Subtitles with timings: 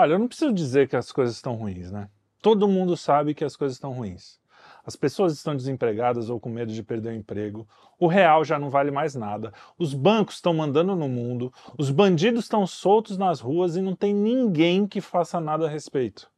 [0.00, 2.08] Olha, eu não preciso dizer que as coisas estão ruins, né?
[2.40, 4.40] Todo mundo sabe que as coisas estão ruins.
[4.82, 7.68] As pessoas estão desempregadas ou com medo de perder o emprego.
[7.98, 9.52] O real já não vale mais nada.
[9.78, 11.52] Os bancos estão mandando no mundo.
[11.76, 16.30] Os bandidos estão soltos nas ruas e não tem ninguém que faça nada a respeito.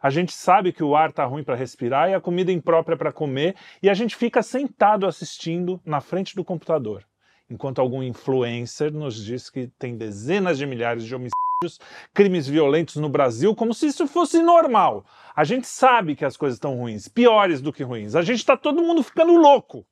[0.00, 3.12] A gente sabe que o ar está ruim para respirar e a comida imprópria para
[3.12, 7.04] comer, e a gente fica sentado assistindo na frente do computador,
[7.50, 11.78] enquanto algum influencer nos diz que tem dezenas de milhares de homicídios,
[12.14, 15.04] crimes violentos no Brasil, como se isso fosse normal.
[15.34, 18.14] A gente sabe que as coisas estão ruins, piores do que ruins.
[18.14, 19.84] A gente está todo mundo ficando louco.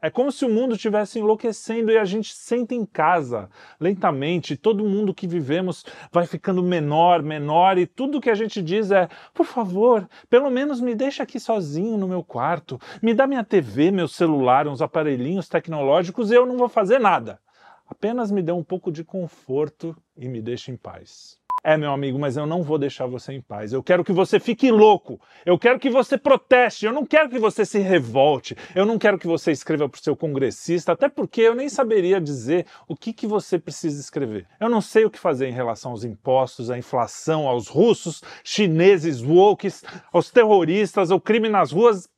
[0.00, 3.48] É como se o mundo estivesse enlouquecendo e a gente senta em casa,
[3.80, 8.90] lentamente, todo mundo que vivemos vai ficando menor, menor, e tudo que a gente diz
[8.90, 13.44] é: por favor, pelo menos me deixa aqui sozinho no meu quarto, me dá minha
[13.44, 17.40] TV, meu celular, uns aparelhinhos tecnológicos e eu não vou fazer nada.
[17.88, 21.38] Apenas me dê um pouco de conforto e me deixe em paz.
[21.68, 23.72] É, meu amigo, mas eu não vou deixar você em paz.
[23.72, 25.20] Eu quero que você fique louco.
[25.44, 26.86] Eu quero que você proteste.
[26.86, 28.56] Eu não quero que você se revolte.
[28.72, 32.20] Eu não quero que você escreva para o seu congressista, até porque eu nem saberia
[32.20, 34.46] dizer o que, que você precisa escrever.
[34.60, 39.20] Eu não sei o que fazer em relação aos impostos, à inflação, aos russos, chineses,
[39.20, 42.08] wokes, aos terroristas, ao crime nas ruas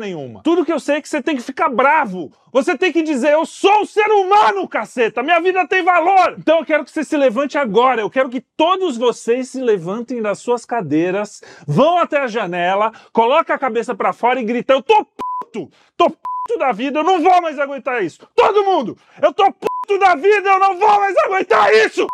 [0.00, 0.42] nenhuma.
[0.42, 2.32] Tudo que eu sei é que você tem que ficar bravo.
[2.52, 5.22] Você tem que dizer: Eu sou um ser humano, caceta.
[5.22, 6.36] Minha vida tem valor.
[6.38, 8.00] Então eu quero que você se levante agora.
[8.00, 13.54] Eu quero que todos vocês se levantem das suas cadeiras, vão até a janela, coloquem
[13.54, 15.70] a cabeça para fora e gritem: Eu tô puto!
[15.96, 18.28] Tô puto da vida, eu não vou mais aguentar isso.
[18.34, 18.96] Todo mundo!
[19.22, 22.06] Eu tô puto da vida, eu não vou mais aguentar isso!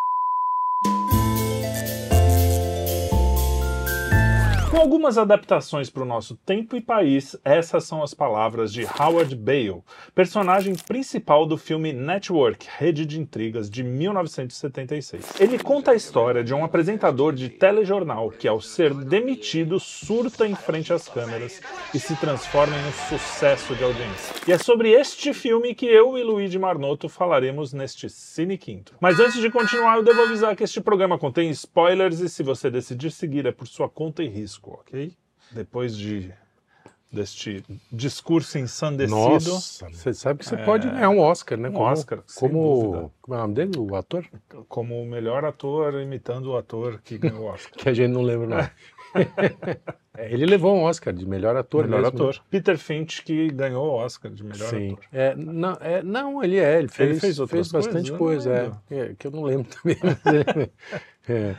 [4.71, 9.35] Com algumas adaptações para o nosso tempo e país, essas são as palavras de Howard
[9.35, 9.83] Bale,
[10.15, 15.41] personagem principal do filme Network Rede de Intrigas de 1976.
[15.41, 20.55] Ele conta a história de um apresentador de telejornal que, ao ser demitido, surta em
[20.55, 21.61] frente às câmeras
[21.93, 24.37] e se transforma em um sucesso de audiência.
[24.47, 28.95] E é sobre este filme que eu e Luigi Marnoto falaremos neste Cine Quinto.
[29.01, 32.71] Mas antes de continuar, eu devo avisar que este programa contém spoilers e se você
[32.71, 35.13] decidir seguir é por sua conta e risco ok?
[35.53, 36.33] Depois de
[37.13, 39.17] deste discurso ensandecido.
[39.17, 40.65] Nossa, você sabe que você é...
[40.65, 41.69] pode ganhar um Oscar, né?
[41.69, 44.25] Um como, Oscar, como, como é o nome dele, o ator?
[44.69, 47.73] Como o melhor ator imitando o ator que ganhou o Oscar.
[47.77, 48.71] que a gente não lembra não.
[50.21, 51.85] É, ele levou um Oscar de melhor ator.
[51.85, 52.29] Melhor mesmo.
[52.29, 52.43] ator.
[52.51, 54.93] Peter Finch que ganhou o Oscar de melhor Sim.
[54.93, 55.05] ator.
[55.13, 59.15] É, não, é, não, ele é, ele fez, ele fez, fez bastante coisa, é, é,
[59.17, 59.97] que eu não lembro também.
[61.33, 61.57] é.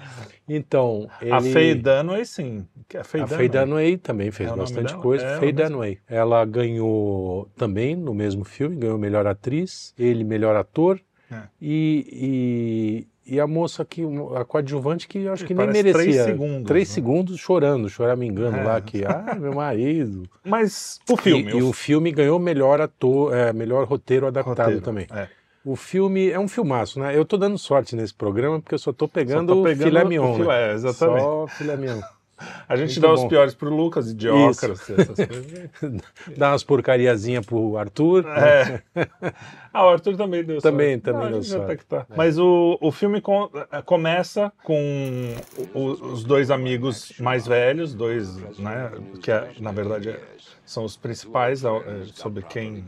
[0.48, 1.32] Então, ele...
[1.32, 2.68] A Faye Dunaway, sim.
[3.00, 5.26] A Faye, a Faye Dunaway também fez é bastante coisa.
[5.26, 5.98] É Faye Dunaway.
[6.08, 11.00] Ela ganhou também no mesmo filme, ganhou melhor atriz, ele melhor ator.
[11.32, 11.44] É.
[11.62, 14.04] E, e a moça que,
[14.36, 15.94] a coadjuvante que eu acho que nem merecia.
[15.94, 16.68] Três segundos.
[16.68, 16.94] Três né?
[16.94, 18.64] segundos chorando, choramingando é.
[18.64, 20.24] lá, que, ah, meu marido.
[20.44, 21.52] Mas o filme.
[21.52, 25.08] E, e o filme ganhou melhor ator, é, melhor roteiro adaptado roteiro, também.
[25.14, 25.30] É.
[25.64, 27.16] O filme é um filmaço, né?
[27.16, 30.04] Eu tô dando sorte nesse programa porque eu só tô pegando, só tô pegando filé
[30.04, 30.36] mignon.
[30.36, 30.74] Filé, né?
[30.74, 31.22] exatamente.
[31.22, 32.02] Só filé mignon.
[32.68, 33.14] A gente Muito dá bom.
[33.14, 36.02] os piores pro Lucas, idiocras, essas coisas.
[36.36, 38.26] dá umas porcariazinhas pro Arthur.
[38.28, 38.82] É.
[39.74, 41.04] Ah, o Arthur também deu Também, sorte.
[41.04, 41.86] também deu sorte.
[41.86, 42.06] Tá.
[42.10, 42.14] É.
[42.14, 45.34] Mas o, o filme com, é, começa com
[45.74, 50.20] o, os dois amigos mais velhos, dois, né, que é, na verdade é,
[50.66, 51.70] são os principais, é,
[52.14, 52.84] sobre quem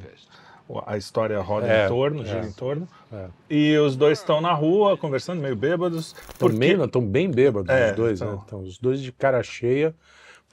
[0.86, 2.88] a história roda é, em torno, gira é, em torno.
[3.12, 3.28] É.
[3.50, 6.16] E os dois estão na rua conversando, meio bêbados.
[6.38, 6.66] Porque...
[6.66, 8.36] Estão bem bêbados é, os dois, então...
[8.36, 8.42] né?
[8.46, 9.94] Então, os dois de cara cheia,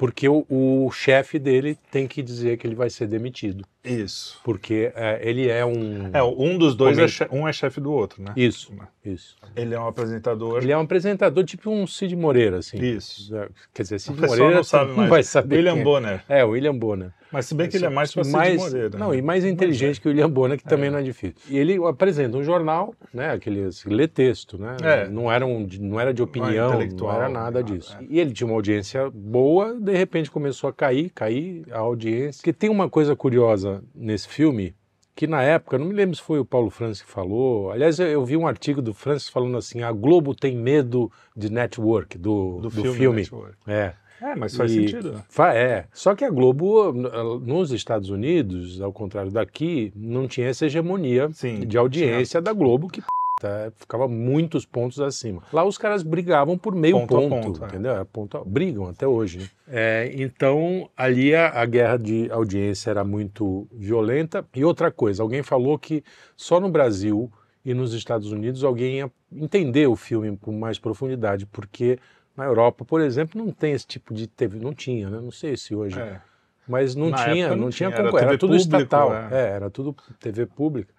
[0.00, 3.66] porque o, o chefe dele tem que dizer que ele vai ser demitido.
[3.84, 4.41] Isso.
[4.43, 6.10] Porque é, ele é um.
[6.12, 8.32] É, um dos dois é chefe, um é chefe do outro, né?
[8.34, 8.72] Isso.
[9.04, 9.37] Isso.
[9.54, 10.62] Ele é um apresentador.
[10.62, 12.78] Ele é um apresentador tipo um Cid Moreira, assim.
[12.78, 13.31] Isso.
[13.75, 15.56] Quer dizer, Cid Moreira não, sabe não vai saber.
[15.56, 15.84] William é.
[15.84, 16.25] Bonner.
[16.28, 17.12] É, o William Bonner.
[17.32, 18.98] Mas se bem que ele é mais para Cid Moreira.
[18.98, 19.18] Não, né?
[19.18, 20.02] e mais inteligente é.
[20.02, 20.91] que o William Bonner, que também é.
[20.91, 21.36] não é difícil.
[21.48, 23.30] E ele apresenta um jornal, né?
[23.30, 24.76] Aquele assim, lê texto, né?
[24.82, 25.08] É.
[25.08, 27.96] Não, era um, não era de opinião, não, não era nada disso.
[28.08, 32.41] E ele tinha uma audiência boa, de repente começou a cair, cair a audiência.
[32.41, 34.74] Porque tem uma coisa curiosa nesse filme filme
[35.15, 38.06] que na época, não me lembro se foi o Paulo Francis que falou, aliás eu,
[38.06, 42.60] eu vi um artigo do Francis falando assim, a Globo tem medo de network, do,
[42.60, 43.24] do, do filme.
[43.24, 43.48] filme.
[43.66, 43.92] É.
[44.20, 45.12] É, mas faz e, sentido.
[45.12, 45.22] Né?
[45.54, 45.84] É.
[45.92, 51.60] Só que a Globo, nos Estados Unidos, ao contrário daqui, não tinha essa hegemonia Sim,
[51.60, 52.42] de audiência tinha.
[52.42, 53.02] da Globo, que
[53.40, 53.72] Tá?
[53.74, 55.42] ficava muitos pontos acima.
[55.50, 57.68] Lá os caras brigavam por meio ponto, ponto, ponto é.
[57.68, 57.96] entendeu?
[57.96, 58.04] É.
[58.04, 59.38] Ponto, brigam até hoje.
[59.38, 59.48] Né?
[59.66, 64.44] É, então, ali a, a, guerra de audiência era muito violenta.
[64.54, 66.04] E outra coisa, alguém falou que
[66.36, 67.32] só no Brasil
[67.64, 71.98] e nos Estados Unidos alguém ia entender o filme com mais profundidade, porque
[72.41, 75.21] Na Europa, por exemplo, não tem esse tipo de TV, não tinha, né?
[75.21, 76.01] Não sei se hoje.
[76.01, 76.22] É.
[76.66, 79.28] Mas não Na tinha, não, não tinha, tinha era, era tudo público, estatal, é.
[79.31, 80.95] é, era tudo TV pública.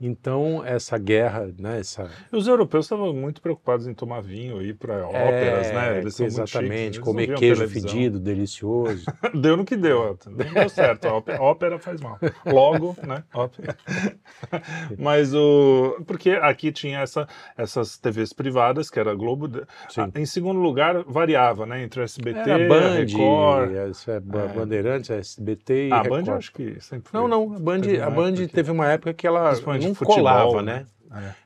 [0.00, 2.10] Então, essa guerra, né, essa...
[2.32, 5.98] Os europeus estavam muito preocupados em tomar vinho, ir para é, óperas, né?
[5.98, 7.90] Eles exatamente, comer queijo televisão.
[7.90, 9.04] fedido, delicioso.
[9.34, 11.06] deu no que deu, não deu certo.
[11.06, 12.18] A ópera faz mal.
[12.44, 13.22] Logo, né?
[13.32, 13.76] Ópera.
[14.98, 16.02] Mas o...
[16.06, 17.26] Porque aqui tinha essa,
[17.56, 19.48] essas TVs privadas, que era a Globo.
[19.88, 20.10] Sim.
[20.14, 21.82] Em segundo lugar, variava, né?
[21.82, 23.74] Entre o SBT, era Band, Record...
[23.74, 24.20] Essa é, é.
[24.20, 26.24] Bandeirantes, SBT e a Record.
[26.26, 27.20] Band acho que sempre foi.
[27.20, 27.54] Não, não.
[27.54, 29.54] A Band, a Band teve uma época que ela
[29.88, 30.86] não colava, né?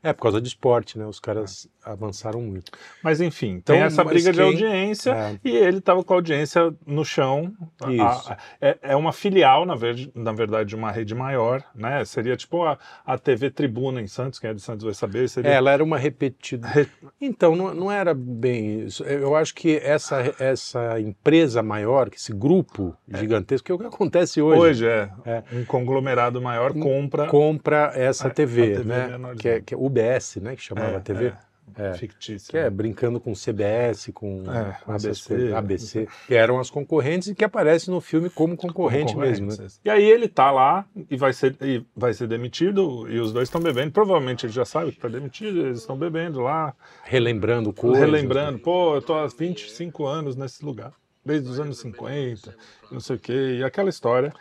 [0.02, 0.10] É.
[0.10, 0.12] é.
[0.12, 1.06] por causa de esporte, né?
[1.06, 1.90] Os caras é.
[1.90, 2.72] avançaram muito.
[3.02, 4.32] Mas enfim, então, tem essa briga quem...
[4.32, 5.38] de audiência é.
[5.44, 7.52] e ele estava com a audiência no chão.
[7.88, 8.02] Isso.
[8.02, 12.04] A, a, é, é, uma filial, na, ver, na verdade, de uma rede maior, né?
[12.04, 15.28] Seria tipo a, a TV Tribuna em Santos, quem é de Santos vai saber.
[15.28, 15.50] Seria...
[15.50, 16.68] É, ela era uma repetida.
[16.68, 16.86] Re...
[17.20, 19.02] Então, não, não era bem isso.
[19.04, 23.18] Eu acho que essa, essa empresa maior, esse grupo é.
[23.18, 24.60] gigantesco, que é o que acontece hoje.
[24.60, 25.10] Hoje, é.
[25.24, 25.42] é.
[25.52, 27.26] Um conglomerado maior compra...
[27.26, 29.18] Compra essa TV, TV né?
[29.38, 30.56] Que é, que é UBS, né?
[30.56, 31.32] Que chamava a TV.
[31.76, 32.50] É, fictícia.
[32.50, 37.44] Que é brincando com CBS, com, é, ABC, ABC, que eram as concorrentes e que
[37.44, 39.48] aparecem no filme como concorrente mesmo.
[39.48, 39.66] Né?
[39.84, 43.48] E aí ele tá lá e vai ser, e vai ser demitido e os dois
[43.48, 43.92] estão bebendo.
[43.92, 46.74] Provavelmente ele já sabe que está demitido, eles estão bebendo lá.
[47.04, 48.00] Relembrando coisas.
[48.00, 48.58] Relembrando.
[48.58, 48.64] Né?
[48.64, 50.92] Pô, eu tô há 25 anos nesse lugar,
[51.24, 52.54] desde os anos 50,
[52.90, 54.32] não sei o quê, e aquela história.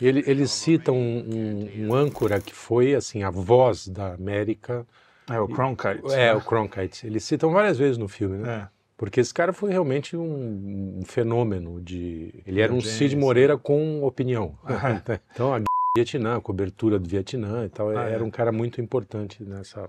[0.00, 4.86] Ele, eles citam um, um, um âncora que foi assim a voz da América
[5.30, 6.12] é, o Cronkite.
[6.12, 6.34] É, né?
[6.34, 7.06] o Cronkite.
[7.06, 8.68] Eles citam várias vezes no filme, né?
[8.70, 8.74] É.
[8.96, 12.32] Porque esse cara foi realmente um, um fenômeno de...
[12.46, 14.56] Ele era um Cid Moreira com opinião.
[14.64, 15.20] Ah, é.
[15.32, 15.60] então, a
[15.96, 18.22] Vietnã, a cobertura do Vietnã e tal, ah, era é.
[18.22, 19.88] um cara muito importante nessa...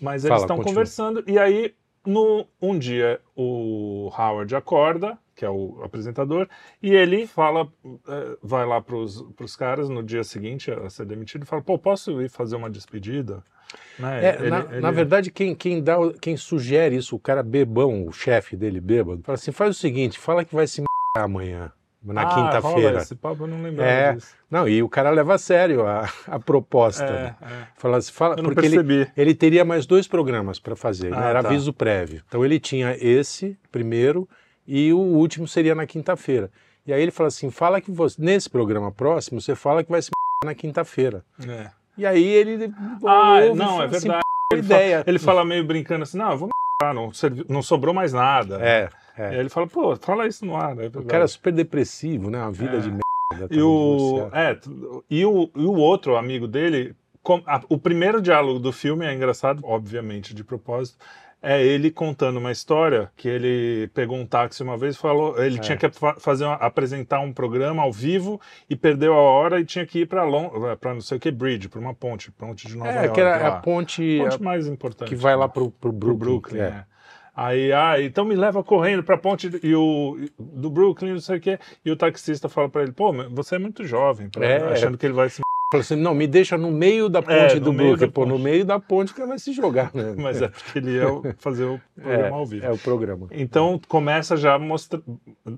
[0.00, 1.74] Mas eles estão conversando e aí,
[2.04, 6.48] no, um dia, o Howard acorda, que é o apresentador,
[6.82, 7.68] e ele fala,
[8.08, 11.78] é, vai lá para os caras no dia seguinte a ser demitido e fala, pô,
[11.78, 13.42] posso ir fazer uma despedida?
[13.98, 14.24] Né?
[14.24, 14.80] É, ele, na, ele...
[14.80, 19.22] na, verdade, quem, quem, dá, quem sugere isso, o cara bebão, o chefe dele bêbado,
[19.22, 20.86] fala assim: faz o seguinte, fala que vai se m
[21.16, 21.72] amanhã.
[22.04, 22.98] Na ah, quinta-feira.
[23.00, 24.34] Esse papo eu não lembrava é, disso.
[24.50, 27.04] Não, e o cara leva a sério a, a proposta.
[27.04, 27.36] É, né?
[27.42, 27.66] é.
[27.76, 28.94] Fala, assim, fala, eu não porque percebi.
[28.94, 31.30] Ele, ele teria mais dois programas para fazer, ah, né?
[31.30, 31.48] era tá.
[31.48, 32.20] aviso prévio.
[32.26, 34.28] Então ele tinha esse primeiro
[34.74, 36.50] e o último seria na quinta-feira.
[36.86, 40.00] E aí ele fala assim: fala que você, nesse programa próximo, você fala que vai
[40.00, 40.10] se
[40.42, 41.22] na quinta-feira.
[41.46, 41.70] É.
[41.98, 42.72] E aí ele.
[43.04, 44.22] Ah, ouve, não, é assim, verdade.
[44.50, 44.98] Ele ideia.
[44.98, 46.52] Fala, ele fala meio brincando assim: não, vamos
[46.94, 47.12] não,
[47.48, 48.58] não sobrou mais nada.
[48.60, 48.88] É.
[49.16, 49.22] é.
[49.22, 50.76] E aí ele fala, pô, fala isso no ar.
[50.78, 52.38] É o cara é super depressivo, né?
[52.38, 52.80] Uma vida é.
[52.80, 53.54] de merda.
[53.54, 54.58] E o, é,
[55.10, 59.14] e, o, e o outro amigo dele, com, a, o primeiro diálogo do filme é
[59.14, 60.98] engraçado, obviamente, de propósito,
[61.42, 65.58] é ele contando uma história que ele pegou um táxi uma vez e falou, ele
[65.58, 65.60] é.
[65.60, 65.90] tinha que
[66.20, 68.40] fazer uma, apresentar um programa ao vivo
[68.70, 70.22] e perdeu a hora e tinha que ir para
[70.76, 73.14] para não sei o que bridge, para uma ponte, ponte de Nova é, York.
[73.14, 76.16] que era a ponte, a ponte mais importante que vai lá para o Brooklyn.
[76.16, 76.64] Brooklyn é.
[76.64, 76.84] é.
[77.34, 81.38] Aí, ah, então me leva correndo para a ponte e o, do Brooklyn, não sei
[81.38, 81.58] o quê.
[81.82, 84.72] E o taxista fala para ele, pô, você é muito jovem, pra, é.
[84.72, 85.40] achando que ele vai se
[85.72, 88.10] Falou assim, não, me deixa no meio da ponte é, do Brooklyn.
[88.10, 90.14] Pô, no meio da ponte o cara vai se jogar, né?
[90.20, 92.66] Mas é porque ele ia fazer o programa é, ao vivo.
[92.66, 93.28] É o programa.
[93.30, 95.00] Então começa já a mostrar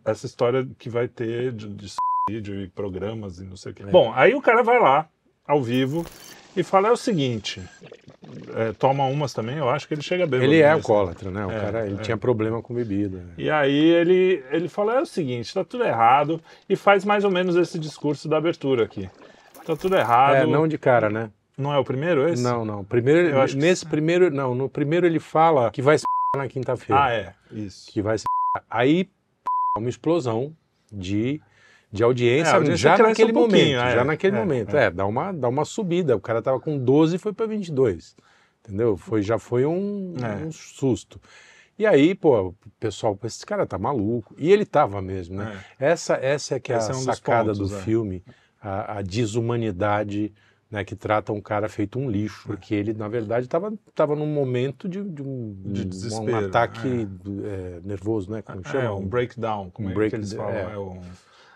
[0.05, 1.95] essa história que vai ter de, de
[2.31, 3.83] vídeo e programas e não sei o quê.
[3.83, 3.87] É.
[3.87, 5.09] Bom, aí o cara vai lá,
[5.45, 6.07] ao vivo,
[6.57, 7.61] e fala é o seguinte,
[8.55, 10.45] é, toma umas também, eu acho que ele chega bem.
[10.45, 11.45] Ele é alcoólatra, né?
[11.45, 12.03] O é, cara, ele é.
[12.03, 13.19] tinha problema com bebida.
[13.19, 13.33] Né?
[13.37, 17.33] E aí ele, ele fala é o seguinte, tá tudo errado, e faz mais ou
[17.33, 19.11] menos esse discurso da abertura aqui.
[19.65, 20.37] Tá tudo errado.
[20.37, 21.31] É, não de cara, né?
[21.57, 22.43] Não é o primeiro esse?
[22.43, 22.85] Não, não.
[22.85, 26.05] Primeiro, Eu acho nesse primeiro, não, no primeiro ele fala que vai se
[26.37, 27.03] na quinta-feira.
[27.03, 27.35] Ah, é.
[27.51, 27.91] Isso.
[27.93, 28.25] Que vai se
[28.71, 29.09] Aí
[29.79, 30.55] uma explosão
[30.93, 31.41] de
[31.91, 34.77] de audiência, é, audiência já naquele um momento, é, já naquele é, momento.
[34.77, 34.87] É.
[34.87, 36.17] é, dá uma dá uma subida.
[36.17, 38.17] O cara tava com 12 e foi para 22.
[38.61, 38.97] Entendeu?
[38.97, 40.45] Foi já foi um, é.
[40.45, 41.21] um susto.
[41.79, 44.35] E aí, pô, o pessoal, esse cara tá maluco.
[44.39, 45.61] E ele tava mesmo, né?
[45.79, 45.93] É.
[45.93, 48.25] Essa essa é que é esse a sacada pontos, do filme
[48.65, 50.33] a, a desumanidade
[50.71, 54.27] né, que trata um cara feito um lixo, porque ele, na verdade, estava tava num
[54.27, 57.77] momento de, de um, de um ataque é.
[57.77, 58.43] É, nervoso, né?
[58.43, 58.85] Como é, chama?
[58.85, 61.01] É, um breakdown, como um é break, que eles falam, é, é um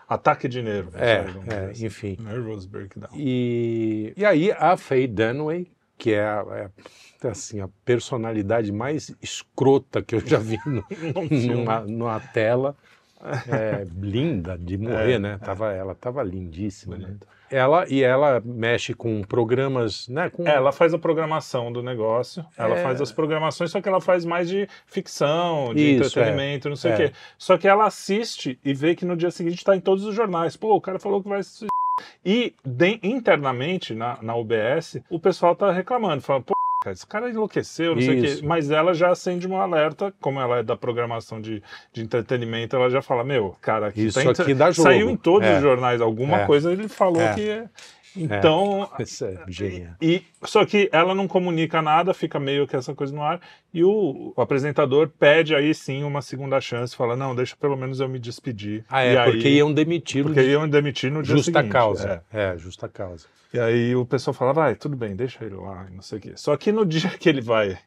[0.07, 0.95] ataque de nervos.
[0.95, 1.85] É, é assim.
[1.85, 2.17] enfim.
[2.21, 3.09] Nervous breakdown.
[3.13, 6.71] E, e aí a Faye Dunaway, que é, a,
[7.21, 10.85] é assim, a personalidade mais escrota que eu já vi no,
[11.29, 12.75] numa, numa tela,
[13.47, 15.39] é, linda de morrer, é, né?
[15.41, 15.45] É.
[15.45, 16.97] Tava, ela tava lindíssima.
[16.97, 17.15] Né?
[17.51, 20.29] Ela e ela mexe com programas, né?
[20.29, 20.47] Com...
[20.47, 22.83] Ela faz a programação do negócio, ela é...
[22.83, 26.69] faz as programações, só que ela faz mais de ficção, de Isso, entretenimento, é.
[26.69, 27.11] não sei o quê.
[27.37, 30.55] Só que ela assiste e vê que no dia seguinte está em todos os jornais.
[30.55, 31.41] Pô, o cara falou que vai
[32.23, 36.53] e de, internamente na, na UBS, o pessoal tá reclamando, falando, pô,
[36.87, 38.11] esse cara enlouqueceu, não Isso.
[38.11, 38.47] sei o quê.
[38.47, 42.89] Mas ela já acende um alerta, como ela é da programação de, de entretenimento, ela
[42.89, 44.87] já fala, meu, cara, aqui, Isso tá aqui dá jogo.
[44.87, 45.57] saiu em todos é.
[45.57, 46.45] os jornais, alguma é.
[46.45, 47.33] coisa ele falou é.
[47.33, 47.65] que é.
[48.15, 48.89] Então.
[48.97, 49.93] É, isso é genial.
[50.01, 53.39] E, só que ela não comunica nada, fica meio que essa coisa no ar.
[53.73, 57.99] E o, o apresentador pede aí sim uma segunda chance, fala: não, deixa pelo menos
[57.99, 58.83] eu me despedir.
[58.89, 61.71] Ah, é, e porque aí, iam demitir Porque iam demitir no dia justa seguinte.
[61.71, 62.23] Causa.
[62.31, 62.53] É.
[62.53, 63.27] é, justa causa.
[63.53, 66.33] E aí o pessoal fala: vai, tudo bem, deixa ele lá, não sei o quê.
[66.35, 67.77] Só que no dia que ele vai.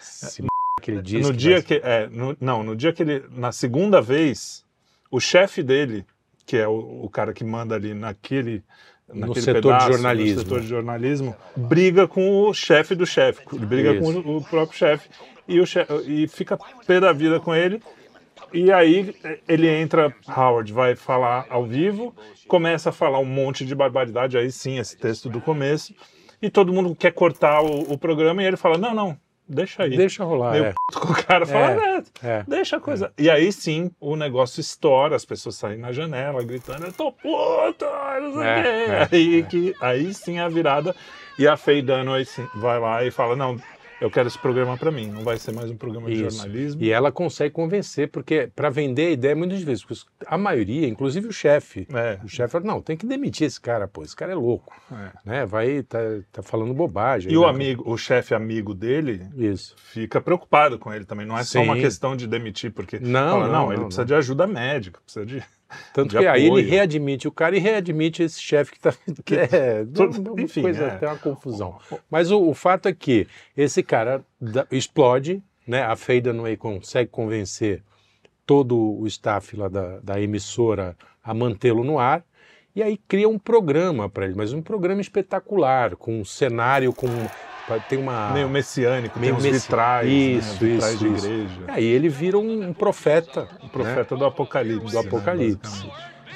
[0.00, 0.42] Se
[0.80, 1.62] que ele diz no que dia vai...
[1.62, 4.64] que é, no, não, no dia que ele na segunda vez,
[5.10, 6.06] o chefe dele,
[6.48, 8.64] que é o, o cara que manda ali naquele
[9.12, 10.34] no setor pedaço, de jornalismo.
[10.34, 14.22] No setor de jornalismo, briga com o chefe do chefe, briga Isso.
[14.22, 15.10] com o próprio chefe
[15.46, 17.82] e, o chefe, e fica pé da vida com ele.
[18.50, 19.14] E aí
[19.46, 22.14] ele entra, Howard vai falar ao vivo,
[22.46, 25.94] começa a falar um monte de barbaridade, aí sim, esse texto do começo,
[26.40, 29.96] e todo mundo quer cortar o, o programa e ele fala: não, não, deixa aí.
[29.96, 30.52] Deixa rolar.
[30.52, 30.74] Meio é.
[30.92, 33.12] com o cara fala, é, é, deixa a coisa.
[33.16, 33.22] É.
[33.22, 37.84] E aí sim o negócio estoura, as pessoas saem na janela gritando, eu tô puto,
[38.22, 40.94] não sei é, é, aí, que, aí sim a virada.
[41.38, 42.26] E a Faye Dunaway
[42.56, 43.56] vai lá e fala, não,
[44.00, 46.22] eu quero esse programa para mim, não vai ser mais um programa Isso.
[46.22, 46.82] de jornalismo.
[46.82, 49.86] E ela consegue convencer, porque para vender a ideia é muito difícil.
[50.26, 52.18] A maioria, inclusive o chefe, é.
[52.24, 54.74] o chefe fala, não, tem que demitir esse cara, pô, esse cara é louco.
[54.92, 55.10] É.
[55.24, 55.46] Né?
[55.46, 55.98] Vai, tá,
[56.32, 57.30] tá falando bobagem.
[57.30, 57.40] E né?
[57.40, 59.74] o amigo, o chefe amigo dele Isso.
[59.76, 61.26] fica preocupado com ele também.
[61.26, 61.58] Não é Sim.
[61.58, 64.46] só uma questão de demitir, porque não, fala, não, não, ele não, precisa de ajuda
[64.46, 65.42] médica, precisa de.
[65.92, 68.94] Tanto que aí ele readmite o cara e readmite esse chefe que está.
[69.24, 69.84] Que é,
[70.38, 70.96] enfim, coisa, é.
[70.96, 71.78] tem uma confusão.
[72.10, 75.82] Mas o, o, fato é que esse cara da, explode, né?
[75.82, 77.82] A Faye Dunaway consegue convencer
[78.46, 82.24] todo o staff lá da, da emissora a mantê-lo no ar.
[82.74, 87.08] E aí cria um programa para ele, mas um programa espetacular, com um cenário, com
[87.88, 89.66] tem uma meio messiânico, meio tem uns messi...
[89.66, 90.70] vitrais, isso, né?
[90.70, 91.60] vitrais isso, de igreja.
[91.68, 94.04] Aí ele vira um um profeta né?
[94.04, 95.90] do Apocalipse, do Apocalipse.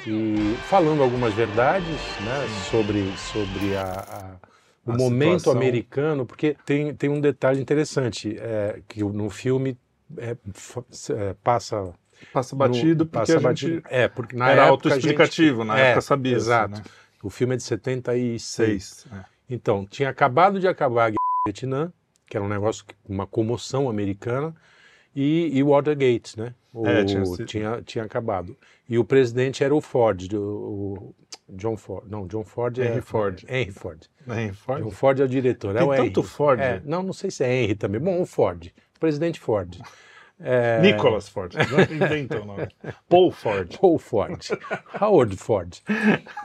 [0.05, 1.85] E falando algumas verdades,
[2.21, 4.53] né, sobre sobre a, a
[4.85, 5.61] o a momento situação.
[5.61, 9.77] americano, porque tem, tem um detalhe interessante é, que no filme
[10.17, 10.35] é,
[11.11, 11.93] é, passa
[12.31, 13.75] passa batido no, porque passa batido.
[13.75, 16.35] Gente, é porque na era autoexplicativo, na época sabia.
[16.35, 16.75] Exato.
[16.75, 16.83] Né?
[17.21, 18.43] O filme é de 76.
[18.43, 19.23] Seis, é.
[19.49, 21.93] Então, tinha acabado de acabar a guerra do Vietnã,
[22.27, 24.53] que era um negócio, uma comoção americana,
[25.15, 26.53] e, e Watergate, né?
[26.73, 28.57] O, é, tinha, tinha, tinha, acabado.
[28.89, 31.13] E o presidente era o Ford, o,
[31.49, 32.09] John Ford.
[32.09, 32.87] Não, John Ford é.
[32.87, 33.43] Henry Ford.
[33.47, 34.09] Henry Ford.
[34.27, 34.83] Henry Ford?
[34.83, 35.73] John Ford é o diretor.
[35.73, 36.29] Tem é o tanto Henry.
[36.29, 36.59] Ford?
[36.59, 38.01] É, não, não sei se é Henry também.
[38.01, 38.73] Bom, o Ford.
[38.95, 39.79] O presidente Ford.
[40.39, 40.81] É...
[40.81, 42.67] Nicholas Ford, não inventou o nome.
[43.07, 43.77] Paul Ford.
[43.79, 44.49] Paul Ford.
[44.99, 45.77] Howard Ford.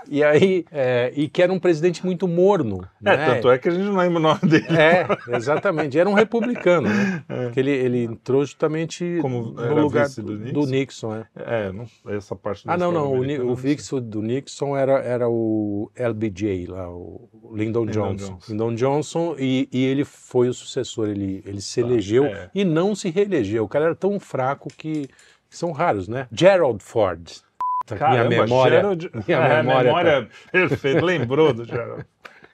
[0.08, 2.86] E aí, é, e que era um presidente muito morno.
[3.04, 3.34] É, né?
[3.34, 4.66] tanto é que a gente não lembra o nome dele.
[4.70, 5.98] É, exatamente.
[5.98, 7.24] Era um republicano, né?
[7.28, 7.52] É.
[7.56, 10.52] Ele, ele entrou justamente Como no lugar do Nixon.
[10.52, 11.26] Do Nixon é.
[11.36, 13.12] é, não, essa parte Ah, não, não.
[13.12, 18.32] O, o fixo do Nixon era, era o LBJ, lá, o Lyndon, Lyndon Johnson.
[18.32, 18.52] Johnson.
[18.52, 21.08] Lyndon Johnson, e, e ele foi o sucessor.
[21.08, 22.50] Ele, ele se ah, elegeu é.
[22.54, 23.64] e não se reelegeu.
[23.64, 25.08] O cara era tão fraco que,
[25.50, 26.26] são raros, né?
[26.32, 27.42] Gerald Ford.
[27.86, 29.10] Caramba, minha memória, Gerald...
[29.26, 30.28] minha é, memória, memória tá...
[30.52, 31.04] perfeita.
[31.04, 32.04] Lembrou do Gerald.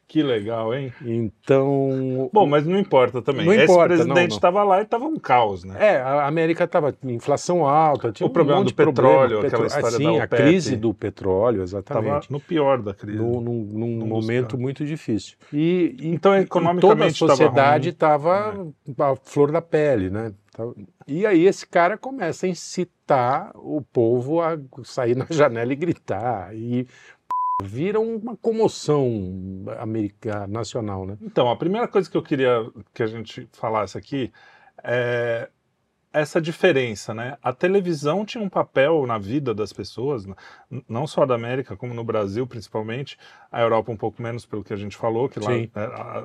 [0.06, 0.92] Que legal, hein?
[1.02, 2.30] Então.
[2.32, 3.44] Bom, mas não importa também.
[3.44, 5.74] Não Esse importa, presidente estava lá e estava um caos, né?
[5.76, 9.96] É, a América estava inflação alta, tinha o um problema do petróleo, problema, aquela história
[9.96, 10.22] sim, da OPEP.
[10.22, 12.04] a crise do petróleo, exatamente.
[12.06, 13.18] Tava no pior da crise.
[13.18, 15.36] No, num, num momento muito difícil.
[15.52, 18.54] E, e então, economicamente, toda a sociedade estava
[18.86, 19.02] é.
[19.02, 20.32] a flor da pele, né?
[21.06, 26.54] E aí esse cara começa a incitar o povo a sair na janela e gritar.
[26.54, 26.86] E
[27.62, 31.16] vira uma comoção americana, nacional, né?
[31.22, 34.32] Então, a primeira coisa que eu queria que a gente falasse aqui
[34.82, 35.48] é
[36.12, 37.36] essa diferença, né?
[37.42, 40.24] A televisão tinha um papel na vida das pessoas,
[40.88, 43.18] não só da América, como no Brasil, principalmente.
[43.50, 45.68] A Europa um pouco menos, pelo que a gente falou, que lá é,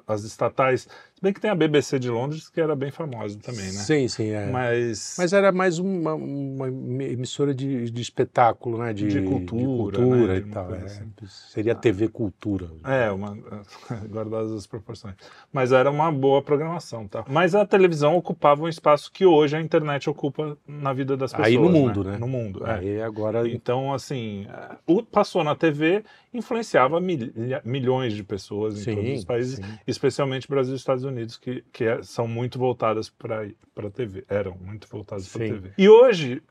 [0.07, 0.87] as estatais
[1.21, 3.71] bem que tem a BBC de Londres, que era bem famosa também, né?
[3.71, 4.47] Sim, sim, é.
[4.47, 8.93] Mas, Mas era mais uma, uma emissora de, de espetáculo, né?
[8.93, 10.39] De, De cultura, de cultura né?
[10.39, 10.73] e tal.
[10.73, 10.83] é.
[10.83, 11.03] assim.
[11.27, 12.69] Seria TV Cultura.
[12.85, 13.37] É, uma,
[14.09, 15.15] guardadas as proporções.
[15.51, 17.25] Mas era uma boa programação, tá?
[17.27, 21.47] Mas a televisão ocupava um espaço que hoje a internet ocupa na vida das pessoas.
[21.47, 22.17] Aí no mundo, né?
[22.17, 22.73] No mundo, é.
[22.73, 23.47] Aí agora.
[23.49, 24.38] Então, assim,
[24.87, 26.03] o- passou na TV,
[26.33, 29.79] influenciava milha- milhões de pessoas em Sim, todos os países, sim.
[29.87, 34.23] especialmente Brasil e Estados Unidos, que, que é- são muito voltadas para a TV.
[34.29, 35.47] Eram muito voltadas para a.
[35.47, 35.71] TV.
[35.77, 36.41] E hoje,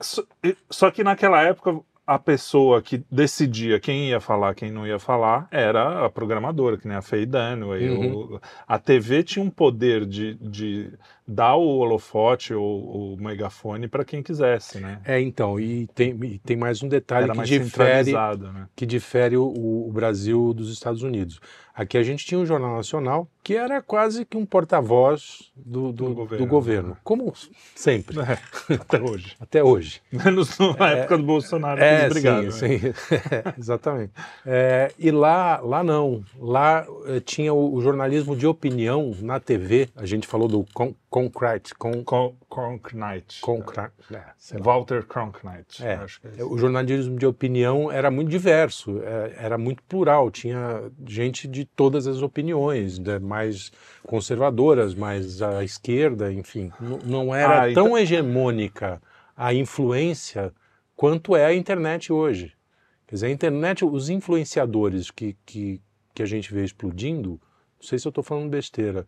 [0.00, 0.22] só,
[0.70, 5.46] só que naquela época, a pessoa que decidia quem ia falar, quem não ia falar,
[5.50, 7.86] era a programadora, que nem a Faye Dunaway.
[7.90, 8.40] Uhum.
[8.66, 10.90] A TV tinha um poder de, de
[11.28, 14.98] dar o holofote ou o megafone para quem quisesse, né?
[15.04, 18.66] É, então, e tem, e tem mais um detalhe Era que mais difere, né?
[18.74, 19.44] que difere o,
[19.86, 21.38] o Brasil dos Estados Unidos.
[21.74, 25.92] Aqui a gente tinha um jornal nacional que era quase que um porta-voz do, do,
[25.92, 26.96] Do do governo, governo, né?
[27.04, 27.32] como
[27.74, 29.36] sempre, É, até hoje.
[29.40, 30.00] até hoje.
[30.10, 32.42] Menos na época do Bolsonaro, É, eles brigaram.
[32.42, 32.50] né?
[32.50, 32.92] sim, sim.
[33.56, 34.12] exatamente.
[34.44, 36.24] É, e lá, lá não.
[36.38, 39.88] Lá eh, tinha o, o jornalismo de opinião na TV.
[39.94, 40.64] A gente falou do
[41.18, 43.40] Con Concrete, con, Con Cronknight.
[44.12, 44.60] É.
[44.62, 45.82] Walter Cronknight.
[45.84, 46.20] É, que é isso.
[46.52, 52.06] O jornalismo de opinião era muito diverso, é, era muito plural, tinha gente de todas
[52.06, 53.72] as opiniões, né, mais
[54.04, 56.70] conservadoras, mais à esquerda, enfim.
[57.04, 59.02] Não era Ah, então- tão hegemônica
[59.36, 60.52] a influência
[60.94, 62.52] quanto é a internet hoje.
[63.06, 65.80] Quer dizer, a internet, os influenciadores que, que,
[66.14, 69.06] que a gente vê explodindo, não sei se eu estou falando besteira,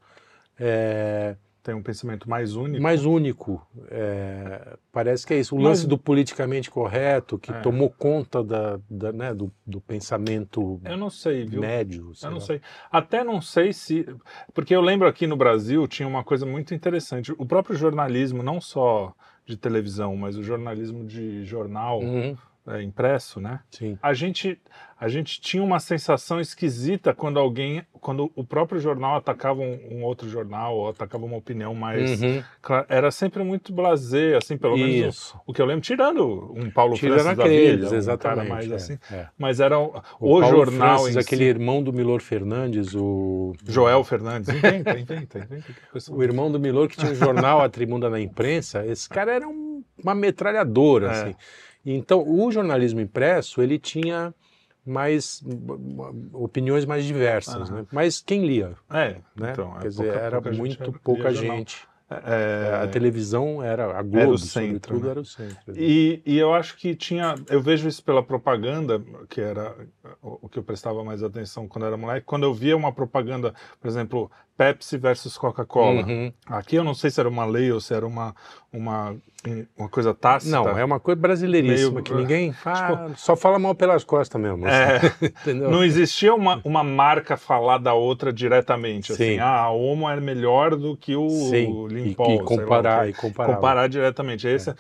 [0.58, 2.82] é, Tem um pensamento mais único.
[2.82, 3.66] mais único.
[3.90, 5.54] é, parece que é isso.
[5.54, 7.60] O Mas- lance do politicamente correto, que É.
[7.60, 11.60] tomou conta da, da, né, do, do pensamento Eu não sei, viu?
[11.60, 12.12] médio.
[12.22, 12.44] Eu não lá.
[12.44, 12.60] sei.
[12.90, 14.06] Até não sei se.
[14.54, 17.32] Porque eu lembro aqui no Brasil tinha uma coisa muito interessante.
[17.36, 19.14] O próprio jornalismo, não só
[19.44, 22.36] de televisão, mas o jornalismo de jornal Uhum,
[22.66, 23.60] é, impresso, né?
[23.70, 23.98] sim.
[24.02, 24.60] A gente,
[25.00, 30.04] a gente tinha uma sensação esquisita quando alguém, quando o próprio jornal atacava um, um
[30.04, 32.86] outro jornal ou atacava uma opinião mais Uhum, clara.
[32.88, 35.36] Era sempre muito blazer, assim, pelo menos Isso.
[35.46, 38.48] o, o que eu lembro, tirando um Paulo Tirando Francis da vida, exatamente.
[38.48, 38.98] mais é, assim.
[39.10, 39.26] é.
[39.38, 41.48] Mas era o, O, o jornal Francis, aquele si.
[41.48, 45.74] irmão do Milor Fernandes, o Joel Fernandes, inventa, inventa, inventa.
[46.10, 49.48] o irmão do Milor que tinha um jornal, a Tribuna na Imprensa, esse cara era
[49.48, 51.10] um- uma metralhadora, É.
[51.10, 51.34] assim.
[51.84, 54.34] Então, o jornalismo impresso, ele tinha
[54.84, 55.42] mais
[56.32, 57.80] opiniões mais diversas, Aham.
[57.80, 57.86] né?
[57.92, 59.52] Mas quem lia, É, né?
[59.52, 59.76] então.
[59.76, 61.56] é Quer dizer, pouca- era pouca gente muito lia pouca jornal.
[61.58, 61.90] gente.
[62.12, 65.10] É, A televisão era a Globo, o centro, né?
[65.10, 65.56] era o centro.
[65.76, 67.36] E, e eu acho que tinha.
[67.48, 69.76] Eu vejo isso pela propaganda, que era
[70.20, 72.26] o o que eu prestava mais atenção quando era moleque.
[72.26, 74.28] Quando eu via uma propaganda, por exemplo,
[74.60, 76.02] Pepsi versus Coca-Cola.
[76.02, 76.30] Uhum.
[76.46, 78.34] Aqui eu não sei se era uma lei ou se era uma,
[78.70, 79.16] uma,
[79.48, 80.52] um- uma coisa tácita.
[80.54, 84.68] Não, é uma coisa brasileiríssima Meio- que ninguém fala, só fala mal pelas costas mesmo.
[84.68, 85.70] É, entendeu?
[85.70, 89.12] não existia uma, uma marca falar da outra diretamente.
[89.12, 89.38] Assim, Sim.
[89.38, 92.30] ah, a Omo é melhor do que o Sim, e, Limpol.
[92.30, 93.54] e o comparar, e comparar.
[93.54, 94.46] comparar diretamente.
[94.46, 94.74] Esse,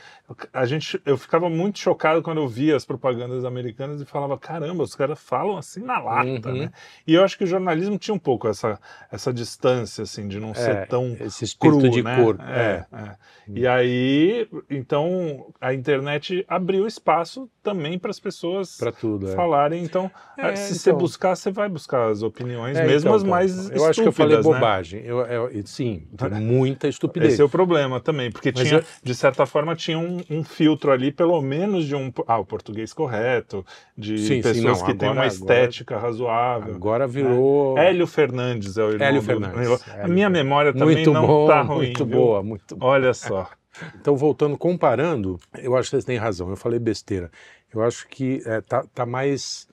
[0.52, 4.82] a gente, eu ficava muito chocado quando eu via as propagandas americanas e falava, caramba,
[4.82, 6.58] os caras falam assim na lata, Uhum.
[6.58, 6.70] né?
[7.06, 8.78] E eu acho que o jornalismo tinha um pouco essa,
[9.10, 9.69] essa distância,
[10.02, 12.16] assim, de não É, ser tão esse espírito cru, de né?
[12.22, 12.42] corpo.
[12.42, 13.16] É, é.
[13.52, 19.28] E aí, então, a internet abriu espaço também para as pessoas tudo.
[19.28, 19.34] é.
[19.34, 19.82] falarem.
[19.84, 21.00] Então, É, se você então.
[21.00, 24.08] buscar, você vai buscar as opiniões, É, mesmo então, as mais então, Eu acho que
[24.08, 24.42] eu falei né?
[24.42, 25.02] bobagem.
[25.04, 26.06] Eu, eu- sim,
[26.40, 27.32] muita estupidez.
[27.34, 30.44] Esse é o problema também, porque Mas tinha, eu- de certa forma, tinha um, um
[30.44, 33.64] filtro ali, pelo menos de um ah, o português correto,
[33.96, 36.74] de Sim, sim, pessoas não, que têm uma agora- estética razoável.
[36.74, 37.76] Agora virou.
[37.76, 39.59] Hélio Fernandes é o irmão Hélio Fernandes.
[40.02, 41.76] A minha memória também muito não bom, tá ruim.
[41.86, 42.16] muito viu?
[42.18, 42.92] boa, muito boa.
[42.92, 43.48] Olha só.
[43.94, 47.30] Então, voltando, comparando, eu acho que vocês têm razão, eu falei besteira.
[47.72, 49.68] Eu acho que é, tá, tá mais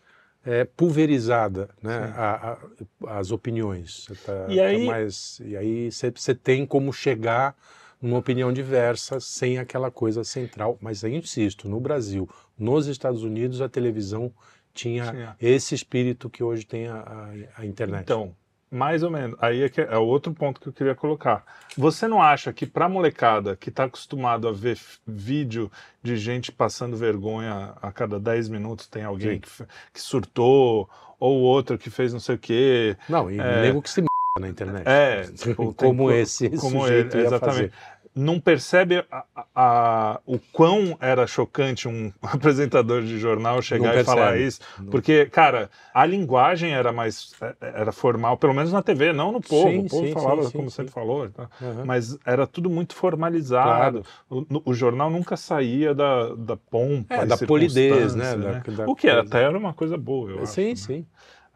[0.46, 2.58] é, pulverizada né, a-
[3.06, 4.06] a- as opiniões.
[4.24, 7.56] Tá- E tá aí- mais- e aí você tem como chegar
[8.02, 10.78] numa opinião diversa sem aquela coisa central.
[10.80, 14.32] Mas eu insisto, no Brasil, nos Estados Unidos, a televisão
[14.74, 15.36] tinha, Tinha.
[15.42, 18.04] esse espírito que hoje tem a, a- a internet.
[18.04, 18.34] Então,
[18.72, 19.38] mais ou menos.
[19.42, 21.44] Aí é, que é outro ponto que eu queria colocar.
[21.78, 24.78] Você não acha que pra molecada que tá acostumado a ver
[25.08, 25.72] vídeo
[26.04, 29.50] de gente passando vergonha a cada 10 minutos, tem alguém que,
[29.94, 32.98] que surtou, ou outro que fez não sei o quê.
[33.08, 33.62] Não, e É.
[33.62, 34.08] nego que se m...
[34.40, 34.84] na internet.
[34.88, 37.56] É, tipo, como co- esse como sujeito ele, exatamente.
[37.56, 37.74] fazer.
[38.18, 39.24] Não percebe a,
[39.56, 44.60] a, o quão era chocante um apresentador de jornal chegar e falar isso.
[44.90, 49.42] Porque, cara, a linguagem era mais é, era formal, pelo menos na TV, não no
[49.42, 49.70] povo.
[49.70, 51.48] Sim, o povo sim, falava sim, como você falou, tá?
[51.62, 51.86] uhum.
[51.86, 54.04] mas era tudo muito formalizado.
[54.30, 54.48] Claro.
[54.66, 58.36] O, o, jornal nunca saía da, da pompa, é, da polidez, né?
[58.36, 58.64] né?
[58.66, 60.82] Da, da o que até era uma coisa boa, eu sim, acho.
[60.82, 60.98] Sim, né?
[61.00, 61.06] sim.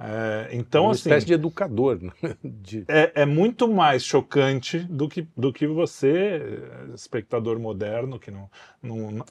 [0.04, 2.00] É, então, uma assim, espécie de educador.
[2.02, 2.12] Né?
[2.44, 2.84] De...
[2.88, 6.60] É, é, muito mais chocante do que, do que você,
[6.96, 8.50] espectador moderno, que não,
[8.82, 9.24] não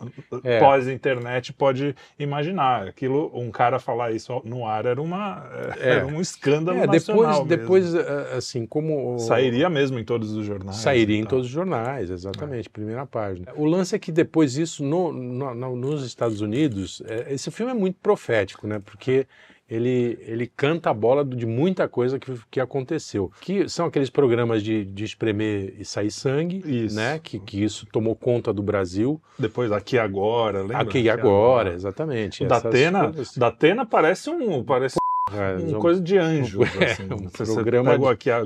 [0.45, 0.61] é.
[0.61, 2.87] pós-internet, pode imaginar.
[2.87, 5.45] Aquilo, um cara falar isso no ar era, uma,
[5.77, 5.91] é.
[5.97, 7.45] era um escândalo é, nacional.
[7.45, 9.19] Depois, depois, é, assim, como.
[9.19, 10.77] Sairia mesmo em todos os jornais.
[10.77, 13.53] Sairia em todos os jornais, exatamente, primeira página.
[13.57, 17.75] O lance é que depois isso, no, no, no nos Estados Unidos, esse filme é
[17.75, 18.81] muito profético, né?
[18.85, 19.27] Porque
[19.71, 23.31] ele, ele canta a bola de muita coisa que, que aconteceu.
[23.41, 26.97] Que são aqueles programas de, de espremer e sair sangue, isso.
[26.97, 27.21] né?
[27.23, 29.21] Que, que isso tomou conta do Brasil.
[29.39, 30.79] Depois, aqui agora, lembra?
[30.79, 32.45] Aqui, aqui agora, agora, exatamente.
[32.45, 34.65] Da Atena, da Atena parece um...
[34.65, 34.97] Parece...
[35.33, 37.97] É, uma coisa de anjo, é, assim, um programa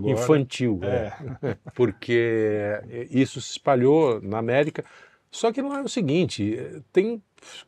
[0.05, 1.15] infantil, é.
[1.43, 1.57] é.
[1.75, 2.79] porque
[3.11, 4.85] isso se espalhou na América.
[5.35, 6.57] Só que não é o seguinte,
[6.93, 7.21] tem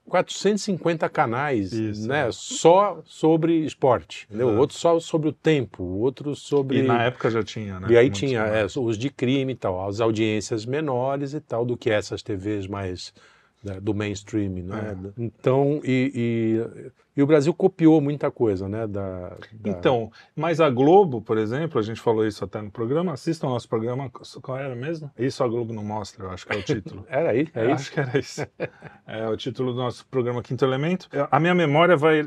[0.09, 2.29] 450 canais, Isso, né?
[2.29, 2.31] É.
[2.31, 4.51] Só sobre esporte, entendeu?
[4.51, 4.57] É.
[4.57, 6.79] Outro só sobre o tempo, outro sobre.
[6.79, 7.89] E na época já tinha, né?
[7.91, 11.77] E aí tinha é, os de crime e tal, as audiências menores e tal, do
[11.77, 13.13] que essas TVs mais
[13.65, 14.97] né, do mainstream, né?
[15.19, 15.23] É.
[15.25, 18.87] Então, e, e e o Brasil copiou muita coisa, né?
[18.87, 23.13] Da, da, Então, mas a Globo, por exemplo, a gente falou isso até no programa,
[23.13, 24.11] assistam ao nosso programa,
[24.43, 25.11] qual era mesmo?
[25.19, 27.07] Isso a Globo não mostra, eu acho que é o título.
[27.09, 27.49] era aí?
[27.55, 28.47] É, é Acho que era isso.
[29.07, 31.09] é o título do nosso programa Quinto Elemento.
[31.31, 32.23] A minha memória vai.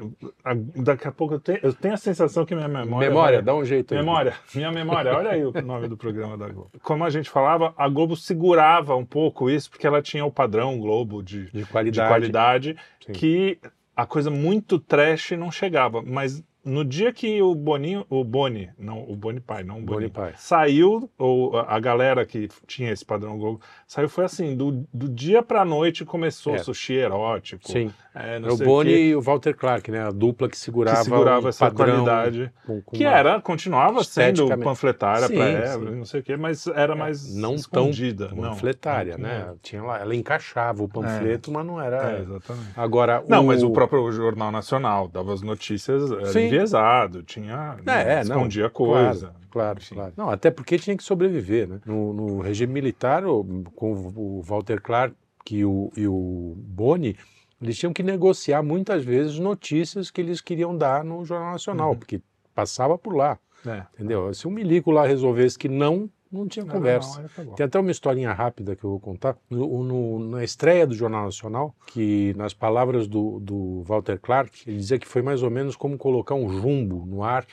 [0.75, 3.10] Daqui a pouco eu tenho, eu tenho a sensação que minha memória.
[3.10, 3.99] Memória, vai, dá um jeito aí.
[3.99, 6.71] Memória, minha memória, olha aí o nome do programa da Globo.
[6.82, 10.80] Como a gente falava, a Globo segurava um pouco isso, porque ela tinha o padrão
[10.80, 12.78] Globo de, de qualidade, de qualidade
[13.13, 13.60] que
[14.01, 19.10] a coisa muito trash não chegava, mas no dia que o Boninho, o Boni, não,
[19.10, 20.34] o Boni Pai, não o Boni, Pai.
[20.36, 25.41] saiu, ou a galera que tinha esse padrão Globo, saiu, foi assim, do, do dia
[25.41, 26.58] pra noite começou é.
[26.58, 27.65] sushi erótico.
[27.72, 27.91] Sim.
[28.13, 31.50] É, o Boni e o Walter Clark, né, a dupla que segurava, que segurava um
[31.50, 36.36] essa qualidade, com, com que era, continuava sendo panfletária para ela, não sei o quê,
[36.36, 38.28] mas era é, mais não escondida.
[38.28, 41.54] Tão panfletária, não, né, tinha lá, ela encaixava o panfleto, é.
[41.54, 42.17] mas não era...
[42.17, 42.74] É, exatamente.
[42.76, 43.48] Agora, Não, o...
[43.48, 47.77] mas o próprio Jornal Nacional dava as notícias, Sim enviesado, tinha.
[47.85, 49.33] Né, é, escondia não, coisa.
[49.49, 51.79] Claro, claro, claro, Não, até porque tinha que sobreviver, né?
[51.85, 55.15] No, no regime militar, com o Walter Clark
[55.51, 57.15] e o, e o Boni,
[57.62, 61.97] eles tinham que negociar muitas vezes notícias que eles queriam dar no Jornal Nacional, uhum.
[61.97, 62.21] porque
[62.53, 63.38] passava por lá.
[63.65, 63.83] É.
[63.95, 64.33] Entendeu?
[64.33, 67.26] Se um milico lá resolvesse que não, não tinha não, conversa.
[67.38, 69.38] Não, Tem até uma historinha rápida que eu vou contar.
[69.50, 74.78] No, no, na estreia do Jornal Nacional, que nas palavras do, do Walter Clark, ele
[74.78, 77.46] dizia que foi mais ou menos como colocar um jumbo no ar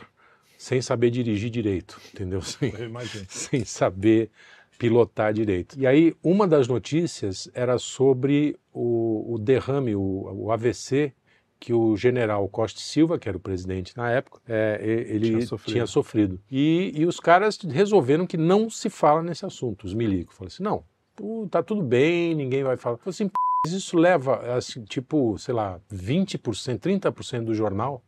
[0.59, 2.41] sem saber dirigir direito, entendeu?
[2.43, 2.73] Sem,
[3.29, 4.31] sem saber
[4.79, 5.79] pilotar direito.
[5.79, 11.13] E aí, uma das notícias era sobre o, o derrame, o, o AVC
[11.59, 15.73] que o general Costa Silva, que era o presidente na época, é, ele tinha sofrido.
[15.73, 16.41] Tinha sofrido.
[16.51, 20.37] E, e, os caras resolveram que não se fala nesse assunto, os milicos.
[20.37, 22.99] Falaram assim, não, pô, tá tudo bem, ninguém vai falar.
[22.99, 23.31] Falei assim,
[23.67, 28.03] isso leva, assim, tipo, sei lá, 20%, 30% do jornal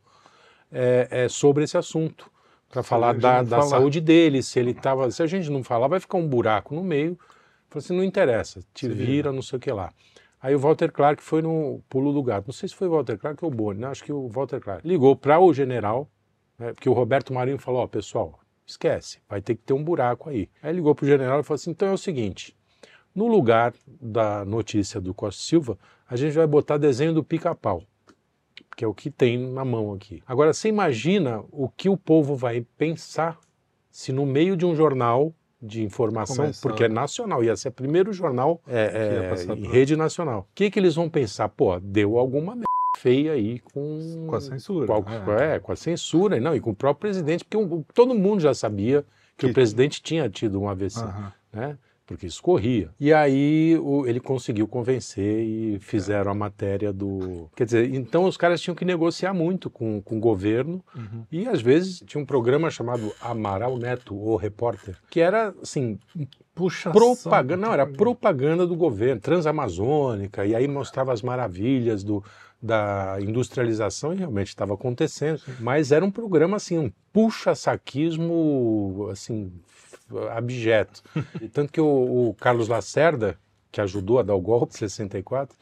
[0.71, 2.31] é, é sobre esse assunto
[2.69, 6.01] para falar da, da saúde dele, se ele estava, se a gente não falar, vai
[6.01, 7.19] ficar um buraco no meio.
[7.71, 9.93] Falei assim, não interessa, te vira, não sei o que lá.
[10.41, 12.47] Aí o Walter Clark foi no pulo do gato.
[12.47, 13.89] Não sei se foi o Walter Clark ou o Boni, né?
[13.89, 14.87] acho que o Walter Clark.
[14.87, 16.09] Ligou para o general,
[16.59, 16.73] né?
[16.73, 20.49] porque o Roberto Marinho falou: Ó, pessoal, esquece, vai ter que ter um buraco aí.
[20.63, 22.57] Aí ligou para o general e falou assim: então é o seguinte,
[23.15, 27.83] no lugar da notícia do Costa Silva, a gente vai botar desenho do pica-pau,
[28.77, 30.23] que é o que tem na mão aqui.
[30.27, 33.39] Agora, você imagina o que o povo vai pensar
[33.91, 36.63] se no meio de um jornal de informação, Começar.
[36.63, 40.47] porque é nacional, ia ser o primeiro jornal é, é, em rede nacional.
[40.51, 41.49] O que, que eles vão pensar?
[41.49, 44.87] Pô, deu alguma merda feia aí com, com a censura.
[44.87, 45.05] Qual,
[45.39, 45.57] é.
[45.57, 45.59] é.
[45.59, 49.05] com a censura, não, e com o próprio presidente, porque todo mundo já sabia
[49.37, 49.51] que, que...
[49.51, 51.05] o presidente tinha tido um AVC.
[51.53, 51.77] Né?
[52.09, 52.89] Porque isso corria.
[52.99, 57.51] E aí o, ele conseguiu convencer e fizeram a matéria do.
[57.55, 61.27] Quer dizer, então os caras tinham que negociar muito com, com o governo uhum.
[61.31, 65.99] e às vezes tinha um programa chamado Amaral Neto, o Repórter, que era assim.
[66.55, 72.25] Puxa propaganda, não, era propaganda do governo, transamazônica, e aí mostrava as maravilhas do,
[72.61, 79.53] da industrialização e realmente estava acontecendo, mas era um programa assim, um puxa-saquismo assim
[80.31, 81.03] abjeto.
[81.53, 83.39] Tanto que o, o Carlos Lacerda,
[83.71, 85.57] que ajudou a dar o golpe em 64,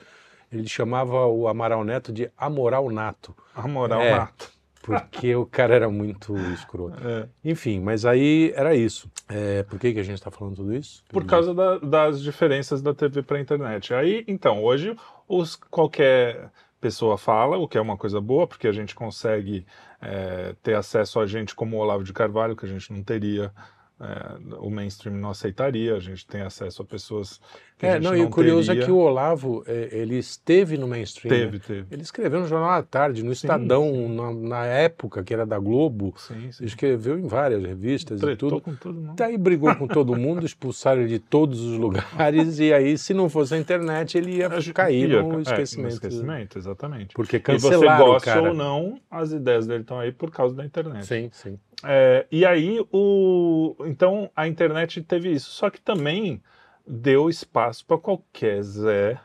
[0.52, 3.36] ele chamava o Amaral Neto de Amoral Nato.
[3.54, 4.50] Amoral é, Nato.
[4.82, 6.96] Porque o cara era muito escroto.
[7.06, 7.28] É.
[7.44, 9.10] Enfim, mas aí era isso.
[9.28, 11.02] É, por que, que a gente está falando tudo isso?
[11.08, 13.92] Por causa da, das diferenças da TV para a internet.
[13.92, 18.72] Aí, então, hoje os, qualquer pessoa fala, o que é uma coisa boa, porque a
[18.72, 19.66] gente consegue
[20.00, 23.52] é, ter acesso a gente como o Olavo de Carvalho, que a gente não teria
[23.98, 27.40] é, o mainstream não aceitaria, a gente tem acesso a pessoas
[27.78, 28.82] que é, a gente não, não e o curioso teria.
[28.82, 31.30] é que o Olavo, é, ele esteve no mainstream.
[31.30, 31.62] Teve, né?
[31.66, 31.86] teve.
[31.90, 34.16] Ele escreveu no Jornal à Tarde, no sim, Estadão, sim.
[34.16, 36.14] Na, na, época que era da Globo.
[36.16, 36.64] Sim, sim.
[36.64, 38.62] Escreveu em várias revistas Tretou e tudo.
[38.62, 39.14] com todo mundo.
[39.16, 43.28] Daí brigou com todo mundo, expulsaram ele de todos os lugares e aí, se não
[43.28, 45.86] fosse a internet, ele ia cair ia, no esquecimento.
[45.86, 47.14] É, no esquecimento, exatamente.
[47.14, 50.64] Porque cancelaram E você gosta ou não, as ideias dele estão aí por causa da
[50.64, 51.04] internet.
[51.04, 51.58] Sim, sim.
[51.84, 55.50] É, e aí, o, então, a internet teve isso.
[55.50, 56.42] Só que também
[56.86, 59.20] deu espaço para qualquer Zé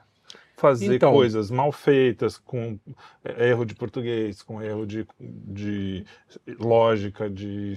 [0.62, 2.78] fazer então, coisas mal feitas, com
[3.40, 6.06] erro de português, com erro de, de
[6.60, 7.74] lógica, de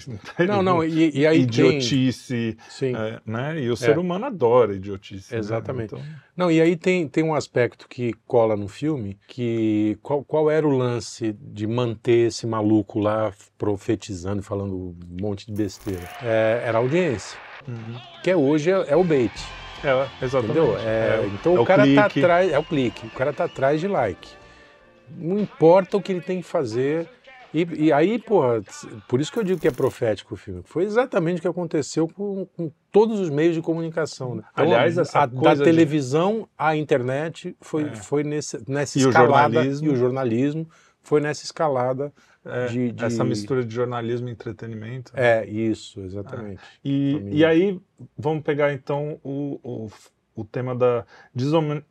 [0.47, 2.95] não, não, e, e aí idiotice, tem...
[2.95, 3.59] é, né?
[3.59, 3.99] E o ser é.
[3.99, 5.33] humano adora idiotice.
[5.33, 5.41] Né?
[5.41, 5.95] Exatamente.
[5.95, 6.01] Né?
[6.03, 6.21] Então...
[6.37, 10.67] Não, e aí tem, tem um aspecto que cola no filme, que qual, qual era
[10.67, 16.07] o lance de manter esse maluco lá profetizando e falando um monte de besteira?
[16.23, 17.99] É, era a audiência, uhum.
[18.23, 19.33] que é hoje é, é o bait.
[19.85, 20.59] É, exatamente.
[20.59, 20.79] Entendeu?
[20.79, 23.81] É, é, então é o, cara tá atrás, é o clique, o cara tá atrás
[23.81, 24.31] de like.
[25.17, 27.09] Não importa o que ele tem que fazer.
[27.53, 28.63] E, e aí, porra,
[29.07, 30.63] por isso que eu digo que é profético o filme.
[30.65, 34.35] Foi exatamente o que aconteceu com, com todos os meios de comunicação.
[34.35, 34.43] Né?
[34.53, 36.47] Então, Aliás, essa a, da televisão de...
[36.59, 37.95] à internet foi, é.
[37.95, 39.61] foi nesse, nessa e escalada.
[39.61, 40.69] O e o jornalismo
[41.05, 42.13] foi nessa escalada
[42.45, 45.13] é, de, de, Essa mistura de jornalismo e entretenimento.
[45.15, 46.61] É, isso, exatamente.
[46.61, 46.79] É.
[46.85, 47.81] E, e aí,
[48.19, 49.91] vamos pegar então o, o,
[50.35, 51.07] o tema da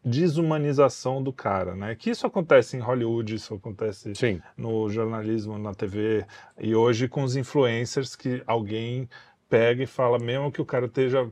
[0.04, 1.96] desumanização do cara, né?
[1.96, 4.42] Que isso acontece em Hollywood, isso acontece Sim.
[4.56, 6.26] no jornalismo, na TV,
[6.60, 9.10] e hoje com os influencers que alguém
[9.50, 11.30] pega e fala, mesmo que o cara esteja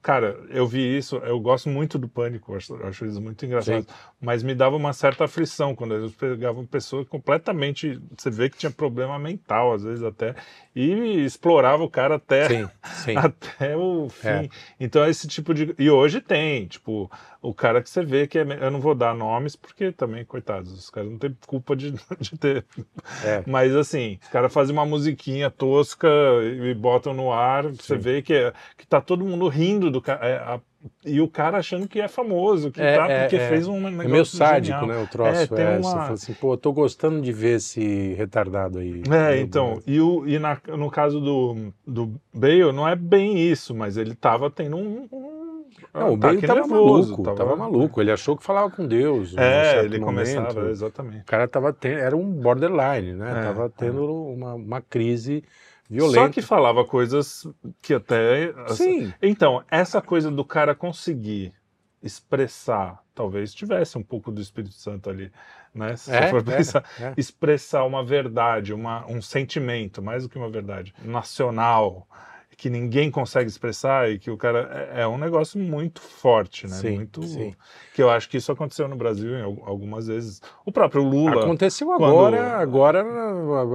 [0.00, 3.92] Cara, eu vi isso, eu gosto muito do Pânico, acho, acho eles muito engraçados, Sim.
[4.20, 8.70] mas me dava uma certa aflição quando eles pegavam pessoas completamente, você vê que tinha
[8.70, 10.34] problema mental, às vezes até,
[10.74, 12.68] e explorava o cara até, sim,
[13.04, 13.16] sim.
[13.16, 14.28] até o fim.
[14.28, 14.48] É.
[14.80, 15.74] Então, esse tipo de.
[15.78, 17.10] E hoje tem, tipo,
[17.42, 18.42] o cara que você vê que é.
[18.42, 22.38] Eu não vou dar nomes, porque também, coitados, os caras não têm culpa de, de
[22.38, 22.64] ter.
[23.22, 23.42] É.
[23.46, 26.08] Mas, assim, os caras fazem uma musiquinha tosca
[26.42, 27.76] e botam no ar, sim.
[27.78, 30.20] você vê que, é, que tá todo mundo rindo do cara.
[30.26, 30.60] É,
[31.04, 33.80] e o cara achando que é famoso, que é, tá, é, porque é, fez um
[33.80, 34.02] negócio.
[34.02, 34.98] É meio sádico, genial.
[34.98, 35.04] né?
[35.04, 35.54] O troço.
[35.54, 35.82] É, é, uma...
[35.82, 39.02] Você fala assim, pô, tô gostando de ver esse retardado aí.
[39.10, 39.80] É, então.
[39.86, 44.14] E, o, e na, no caso do, do Bale, não é bem isso, mas ele
[44.14, 45.08] tava tendo um.
[45.12, 45.42] um
[45.94, 47.36] não, o Bale tava nervoso, maluco, tava...
[47.36, 48.00] tava maluco.
[48.00, 49.36] Ele achou que falava com Deus.
[49.36, 50.04] É, ele momento.
[50.04, 51.22] começava, exatamente.
[51.22, 53.30] O cara tava tendo, era um borderline, né?
[53.30, 55.44] É, tava tendo uma, uma crise
[55.92, 56.26] violenta.
[56.26, 57.46] Só que falava coisas
[57.80, 58.52] que até.
[58.68, 59.12] Sim.
[59.20, 61.52] Então, essa coisa do cara conseguir
[62.02, 65.30] expressar, talvez tivesse um pouco do Espírito Santo ali,
[65.74, 65.94] né?
[65.96, 67.14] Se é, for é, pensar, é, é.
[67.16, 72.08] expressar uma verdade, uma, um sentimento, mais do que uma verdade, nacional,
[72.62, 76.76] que ninguém consegue expressar e que o cara é, é um negócio muito forte, né?
[76.76, 77.52] Sim, muito sim.
[77.92, 80.40] que eu acho que isso aconteceu no Brasil em algumas vezes.
[80.64, 83.04] O próprio Lula aconteceu agora, agora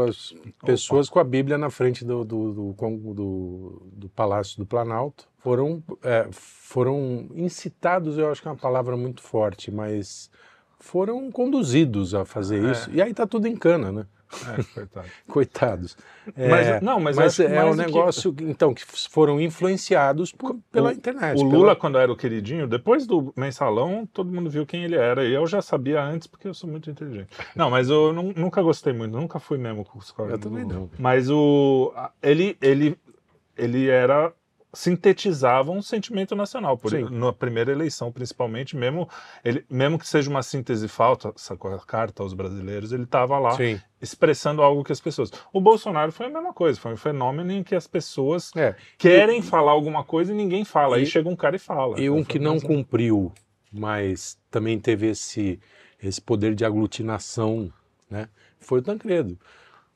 [0.07, 0.33] as
[0.65, 1.15] pessoas Opa.
[1.15, 6.25] com a Bíblia na frente do, do, do, do, do Palácio do Planalto foram é,
[6.31, 10.31] foram incitados, eu acho que é uma palavra muito forte, mas
[10.79, 12.71] foram conduzidos a fazer é.
[12.71, 12.89] isso.
[12.91, 14.05] E aí tá tudo em cana, né?
[14.33, 15.07] É, coitado.
[15.27, 15.97] Coitados.
[16.35, 18.43] É, mas, não, mas, mas é um negócio, que...
[18.43, 21.39] então, que foram influenciados por, pela o, internet.
[21.39, 25.23] O Lula, quando era o queridinho, depois do mensalão, todo mundo viu quem ele era.
[25.23, 27.29] E eu já sabia antes, porque eu sou muito inteligente.
[27.55, 30.89] Não, mas eu nunca gostei muito, nunca fui mesmo com os Eu também não.
[30.99, 32.99] Mas o, ele, ele,
[33.57, 34.33] ele era
[34.77, 36.77] sintetizavam um sentimento nacional.
[36.77, 39.09] Por, na primeira eleição, principalmente, mesmo,
[39.43, 43.81] ele, mesmo que seja uma síntese falta, essa carta aos brasileiros, ele estava lá Sim.
[43.99, 45.31] expressando algo que as pessoas.
[45.51, 48.75] O Bolsonaro foi a mesma coisa, foi um fenômeno em que as pessoas é.
[48.99, 50.97] querem falar alguma coisa e ninguém fala.
[50.97, 51.99] E, Aí chega um cara e fala.
[51.99, 53.31] E um que não cumpriu,
[53.73, 55.59] mas também teve esse,
[56.01, 57.73] esse poder de aglutinação,
[58.07, 58.29] né?
[58.59, 59.39] Foi o Tancredo.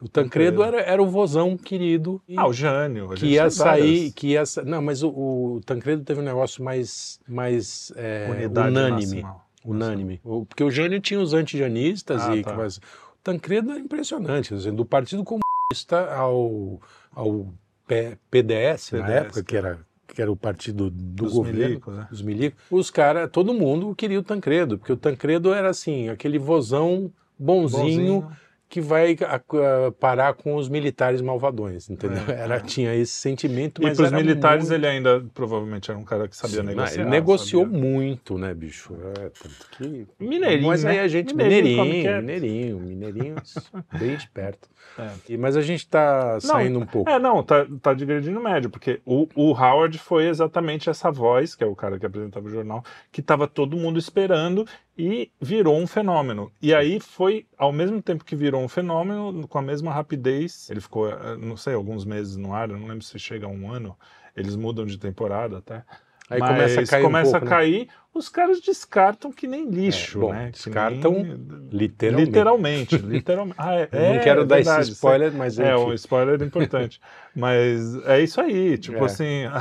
[0.02, 2.20] O Tancredo era, era o vozão querido.
[2.36, 3.10] ah, o Jânio.
[3.10, 7.94] Que ia sair, que ia Não, mas o, o, Tancredo teve um negócio mais, mais
[7.96, 9.24] é, unânime.
[9.64, 10.20] Unânime.
[10.24, 12.56] O, porque o Jânio tinha os antijanistas ah, e tá.
[12.56, 12.82] mas, o
[13.24, 14.56] Tancredo é impressionante.
[14.56, 16.82] Assim, do Partido Comunista ao,
[17.14, 17.54] ao
[17.86, 19.80] P, PDS, PDS, na época, que era
[20.14, 22.08] que era o partido do Os governo, milicos, né?
[22.12, 26.38] os milicos, os caras, todo mundo queria o Tancredo, porque o Tancredo era assim, aquele
[26.38, 28.38] vozão bonzinho, bonzinho
[28.72, 32.24] que vai a, a, parar com os militares malvadões, entendeu?
[32.30, 32.60] É, era, é.
[32.62, 34.76] Tinha esse sentimento, mas E para os militares muito...
[34.76, 37.02] ele ainda provavelmente era um cara que sabia Sim, negociar.
[37.02, 37.80] Ele negociou sabia.
[37.80, 38.96] muito, né, bicho?
[38.96, 40.08] É, tanto que...
[40.18, 41.02] Mineirinho, Mas aí né?
[41.02, 41.36] a gente...
[41.36, 43.36] Mineirinho, mineirinho, mineirinho, mineirinho
[44.00, 44.70] bem esperto.
[44.98, 45.10] É.
[45.28, 47.10] E, mas a gente está saindo um pouco.
[47.10, 51.64] É, não, tá, tá digredindo médio, porque o, o Howard foi exatamente essa voz, que
[51.64, 54.66] é o cara que apresentava o jornal, que estava todo mundo esperando
[54.98, 56.52] e virou um fenômeno.
[56.62, 60.82] E aí foi, ao mesmo tempo que virou um fenômeno, com a mesma rapidez, ele
[60.82, 63.98] ficou, eh, não sei, alguns meses no ar, não lembro se chega a um ano,
[64.36, 65.84] eles mudam de temporada até.
[66.32, 67.56] Aí Mas começa a cair, começa um pouco, a né?
[67.56, 67.94] cair né?
[68.14, 70.50] os caras descartam que nem lixo, é, bom, né?
[70.52, 71.38] Descartam nem...
[71.72, 72.16] literalmente.
[72.26, 72.96] Literalmente.
[72.98, 73.56] literalmente.
[73.58, 77.02] Ah, é, não é, quero dar verdade, esse spoiler, mas é, um spoiler importante.
[77.36, 79.06] mas é isso aí, tipo é.
[79.06, 79.44] assim.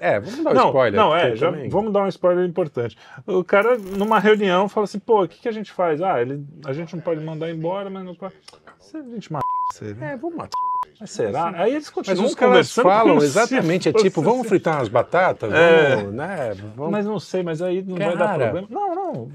[0.00, 1.00] É, vamos dar um não, spoiler.
[1.00, 2.96] Não, é, já, vamos dar um spoiler importante.
[3.24, 6.02] O cara, numa reunião, fala assim: pô, o que, que a gente faz?
[6.02, 8.34] Ah, ele, a gente não pode mandar embora, mas não pode.
[8.80, 9.30] Se a gente
[9.72, 10.12] você, né?
[10.12, 10.73] É, vamos matar.
[11.00, 11.52] Mas será?
[11.56, 15.96] Aí eles continuam Mas os caras falam exatamente, é tipo, vamos fritar umas batatas, é.
[15.96, 16.54] vamos, né?
[16.76, 16.92] Vamos...
[16.92, 18.68] Mas não sei, mas aí não Cara, vai dar problema.
[18.70, 19.30] Não, não.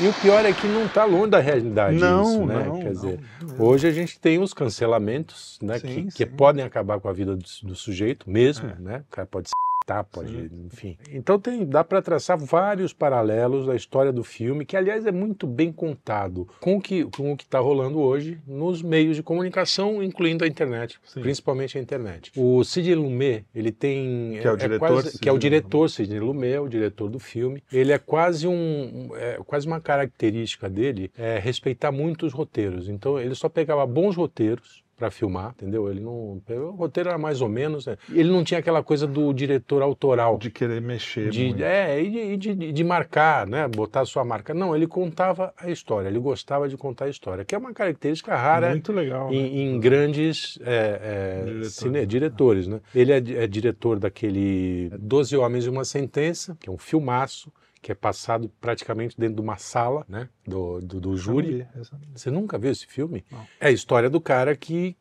[0.00, 2.64] E o pior é que não está longe da realidade não, isso, né?
[2.64, 3.66] Não, Quer dizer, não.
[3.66, 5.78] hoje a gente tem os cancelamentos, né?
[5.78, 6.08] Sim, que, sim.
[6.08, 8.74] que, podem acabar com a vida do, do sujeito mesmo, é.
[8.78, 9.04] né?
[9.08, 10.66] O cara pode ser tá, pode, Sim.
[10.66, 10.98] enfim.
[11.10, 15.48] Então tem, dá para traçar vários paralelos da história do filme, que aliás é muito
[15.48, 20.00] bem contado com o que com o que está rolando hoje nos meios de comunicação,
[20.00, 21.22] incluindo a internet, Sim.
[21.22, 22.30] principalmente a internet.
[22.36, 25.38] O Sidney Lumet, ele tem que é o é diretor, é quase, que é o
[25.38, 27.62] diretor Sidney Lumet, o diretor do filme.
[27.72, 32.88] Ele é quase um é, quase uma característica dele é respeitar muito os roteiros.
[32.88, 35.90] Então ele só pegava bons roteiros para filmar, entendeu?
[35.90, 36.42] Ele não.
[36.46, 37.86] O roteiro era mais ou menos.
[37.86, 37.96] Né?
[38.12, 40.36] Ele não tinha aquela coisa do diretor autoral.
[40.36, 41.30] De querer mexer.
[41.30, 41.62] De, muito.
[41.62, 43.66] É, e de, de, de, marcar, né?
[43.66, 44.52] Botar sua marca.
[44.52, 48.36] Não, ele contava a história, ele gostava de contar a história, que é uma característica
[48.36, 49.48] rara muito legal, em, né?
[49.48, 51.72] em grandes é, é, diretores.
[51.72, 52.80] Cine, diretores, né?
[52.94, 57.50] Ele é, é diretor daquele Doze Homens e uma Sentença, que é um filmaço
[57.82, 61.66] que é passado praticamente dentro de uma sala, né, do, do, do júri.
[62.14, 63.24] Você nunca viu esse filme?
[63.30, 63.46] Não.
[63.58, 64.96] É a história do cara que,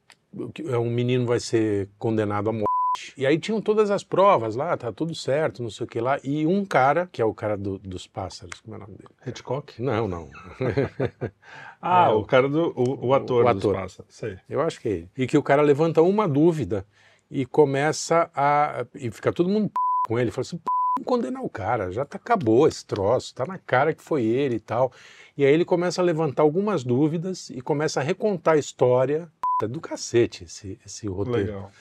[0.54, 2.70] que é um menino vai ser condenado à morte.
[3.16, 6.20] E aí tinham todas as provas lá, tá tudo certo, não sei o que lá.
[6.24, 9.10] E um cara, que é o cara do, dos pássaros, como é o nome dele?
[9.28, 9.82] Hitchcock?
[9.82, 10.30] Não, não.
[11.82, 12.74] ah, é, o, o, cara do.
[12.76, 13.74] O, o ator, o ator.
[13.74, 14.16] dos pássaros.
[14.16, 14.38] Sei.
[14.50, 15.10] Eu acho que é ele.
[15.18, 16.86] E que o cara levanta uma dúvida
[17.30, 18.86] e começa a.
[18.96, 19.72] E fica todo mundo
[20.08, 20.32] com ele.
[20.32, 20.60] Fala assim,
[21.04, 24.60] condenar o cara, já tá, acabou esse troço, tá na cara que foi ele e
[24.60, 24.92] tal.
[25.38, 29.32] E aí ele começa a levantar algumas dúvidas e começa a recontar a história
[29.62, 31.48] é do cacete esse, esse roteiro.
[31.48, 31.72] Legal.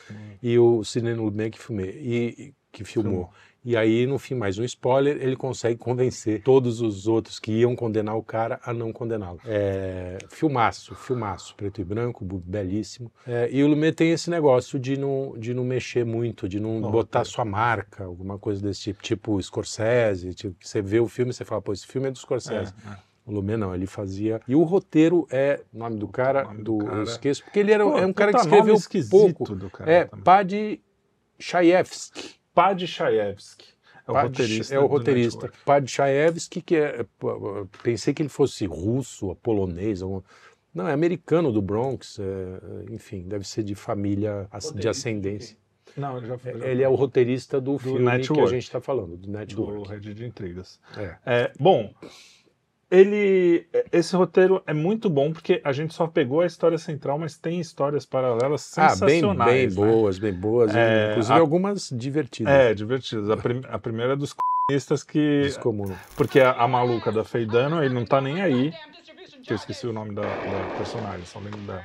[0.43, 3.31] E o Sidney Lumet que, filmei, e, que filmou.
[3.69, 7.77] E aí, no fim, mais um spoiler, ele consegue convencer todos os outros que iam
[7.77, 9.39] condenar o cara a não condená-lo.
[9.45, 13.13] É, filmaço, filmaço, preto e branco, belíssimo.
[13.27, 16.83] É, e o Lumet tem esse negócio de não, de não mexer muito, de não
[16.83, 21.31] oh, botar sua marca, alguma coisa desse tipo, tipo Scorsese, tipo, você vê o filme
[21.31, 22.73] e você fala, pô, esse filme é do Scorsese.
[22.87, 22.97] É, é.
[23.27, 24.41] O Lumet não, ele fazia.
[24.49, 25.63] E o roteiro é.
[25.75, 26.97] O nome do cara, nome do, do cara...
[26.97, 28.79] eu esqueço, porque ele era Pô, é um cara que escreveu
[29.11, 29.55] pouco.
[29.55, 30.81] Do cara é Pad
[31.39, 32.38] Chayefsky.
[32.59, 33.69] Pad Chayefsky.
[34.05, 34.75] É o Pad, roteirista.
[34.75, 35.53] É o roteirista.
[35.65, 37.07] Pad Chayefsky, que é.
[37.85, 40.01] Pensei que ele fosse russo, polonês.
[40.75, 42.19] Não, é americano do Bronx.
[42.19, 45.57] É, enfim, deve ser de família de ascendência.
[45.97, 48.81] Não, já, já Ele é o roteirista do, do filme Network, que a gente está
[48.81, 49.75] falando, do Network.
[49.75, 50.81] Do Rede de Intrigas.
[50.97, 51.17] É.
[51.25, 51.95] é bom,
[52.91, 57.37] ele esse roteiro é muito bom porque a gente só pegou a história central, mas
[57.37, 59.23] tem histórias paralelas sensacionais.
[59.23, 59.75] Ah, bem, bem né?
[59.75, 62.53] boas, bem boas, é, inclusive a, algumas divertidas.
[62.53, 63.31] É, divertidas.
[63.31, 65.95] A, prim, a primeira é dos comunistas que Descomum.
[66.17, 68.73] porque a, a, maluca da Feidano, ele não tá nem aí.
[69.43, 71.83] Que eu esqueci o nome da, da personagem, só lembro dela.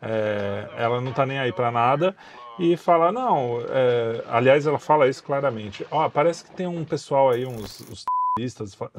[0.00, 2.16] É, ela não tá nem aí para nada
[2.58, 3.60] e fala não.
[3.68, 5.86] É, aliás, ela fala isso claramente.
[5.90, 8.04] Ó, oh, parece que tem um pessoal aí, uns, uns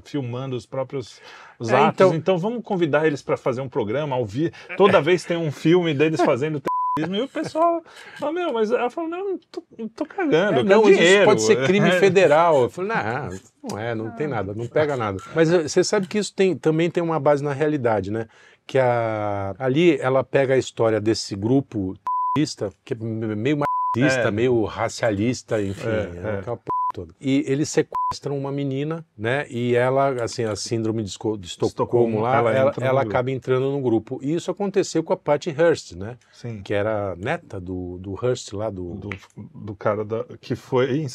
[0.04, 1.20] filmando os próprios
[1.60, 1.94] os é, atos.
[1.94, 2.16] Então...
[2.16, 4.54] então vamos convidar eles para fazer um programa, ouvir.
[4.78, 7.84] Toda vez tem um filme deles fazendo terrorismo e o pessoal
[8.18, 11.04] fala, meu, mas ela falou, não, não tô, não tô cagando, é, não, dinheiro.
[11.04, 12.64] isso pode ser crime federal.
[12.64, 15.18] Eu falei, não, não é, não tem nada, não pega nada.
[15.36, 18.28] Mas eh, você sabe que isso tem, também tem uma base na realidade, né?
[18.66, 21.94] Que a, ali ela pega a história desse grupo
[22.34, 23.64] terrorista, que é meio
[23.98, 24.32] é.
[24.32, 26.40] meio racialista, enfim, é, é.
[26.40, 26.64] aquela p...
[26.96, 27.14] toda.
[27.20, 29.46] E eles sequestram uma menina, né?
[29.50, 33.82] E ela, assim, a síndrome de Estocolmo, Estocolmo lá, ela, ela, ela acaba entrando no
[33.82, 34.18] grupo.
[34.22, 36.18] E isso aconteceu com a Patty Hearst, né?
[36.32, 36.62] Sim.
[36.64, 38.96] Que era neta do, do Hearst lá, do...
[38.96, 39.10] Do,
[39.54, 41.06] do cara da, que foi...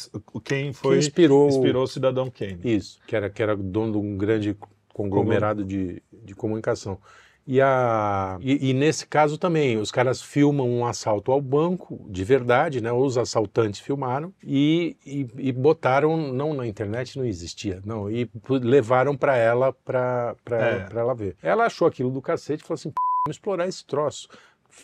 [0.43, 0.93] Quem foi...
[0.93, 1.47] Que inspirou...
[1.47, 2.59] Inspirou o Cidadão Kane.
[2.63, 4.55] Isso, que era, que era dono de um grande
[4.93, 6.99] conglomerado de, de comunicação.
[7.45, 12.23] E, a, e, e, nesse caso também, os caras filmam um assalto ao banco, de
[12.23, 12.91] verdade, né?
[12.91, 19.17] Os assaltantes filmaram e, e, e botaram, não na internet, não existia, não, e levaram
[19.17, 20.87] para ela, para é.
[20.95, 21.35] ela ver.
[21.41, 22.91] Ela achou aquilo do cacete e falou assim:
[23.25, 24.29] vamos explorar esse troço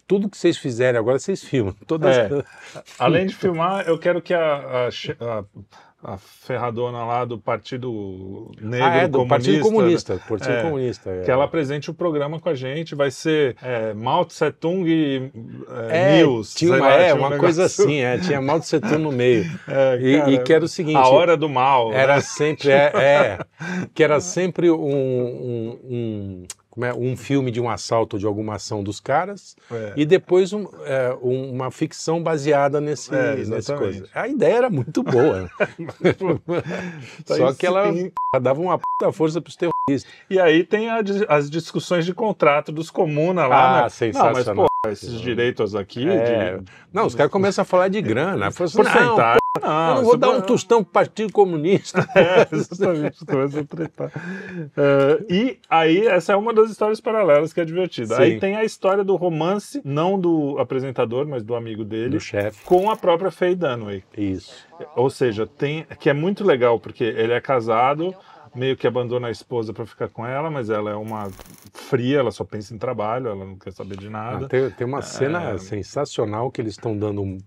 [0.06, 1.74] tudo que vocês fizerem agora, vocês filmam.
[1.86, 2.18] Todas...
[2.18, 2.30] É.
[3.00, 5.46] Além de filmar, eu quero que a, a, a,
[6.08, 9.28] a ferradona lá do Partido Negro ah, é, do Comunista.
[9.28, 10.22] Partido Comunista.
[10.26, 11.24] Partido é, Comunista é.
[11.24, 12.96] Que ela apresente o programa com a gente.
[12.96, 15.30] Vai ser é, Mao Tse Tung e
[15.90, 16.54] é, News.
[16.54, 19.12] Tinha uma, lá, é, tinha uma um coisa assim, é, tinha Mao Tse Tung no
[19.12, 19.46] meio.
[19.68, 20.96] É, e, cara, e, que era o seguinte...
[20.96, 21.92] A hora do mal.
[21.92, 22.22] Era né?
[22.22, 22.72] sempre...
[22.72, 23.40] É, é,
[23.94, 26.48] que era sempre um, um, um
[26.86, 29.94] é, um filme de um assalto de alguma ação dos caras é.
[29.96, 34.08] e depois um, é, uma ficção baseada nesse, é, nesse coisa.
[34.14, 35.50] A ideia era muito boa.
[37.26, 37.92] Só que ela
[38.42, 39.56] dava uma puta força para os
[39.88, 40.06] terroristas.
[40.30, 43.80] E aí tem a, as discussões de contrato dos comunas lá.
[43.80, 43.90] Ah, né?
[43.90, 44.56] sensacional.
[44.56, 46.08] Não, mas, pô, esses direitos aqui.
[46.08, 46.58] É.
[46.58, 46.64] De...
[46.92, 48.48] Não, os caras começam a falar de grana.
[48.58, 49.40] Assim, Porcentagem.
[49.62, 52.08] Não, não, eu não vou dar um tostão pro Partido Comunista.
[52.18, 54.08] É, exatamente, começa a tretar.
[54.08, 58.16] Uh, e aí, essa é uma das histórias paralelas que é divertida.
[58.16, 58.22] Sim.
[58.22, 62.10] Aí tem a história do romance, não do apresentador, mas do amigo dele.
[62.10, 62.64] Do chefe.
[62.66, 64.04] Com a própria Faye Dunaway.
[64.18, 64.54] Isso.
[64.96, 68.16] Ou seja, tem que é muito legal, porque ele é casado,
[68.58, 71.30] meio que abandona a esposa para ficar com ela, mas ela é uma
[71.72, 74.46] fria, ela só pensa em trabalho, ela não quer saber de nada.
[74.46, 75.58] Ah, tem, tem, uma cena é...
[75.58, 77.38] sensacional que eles estão dando um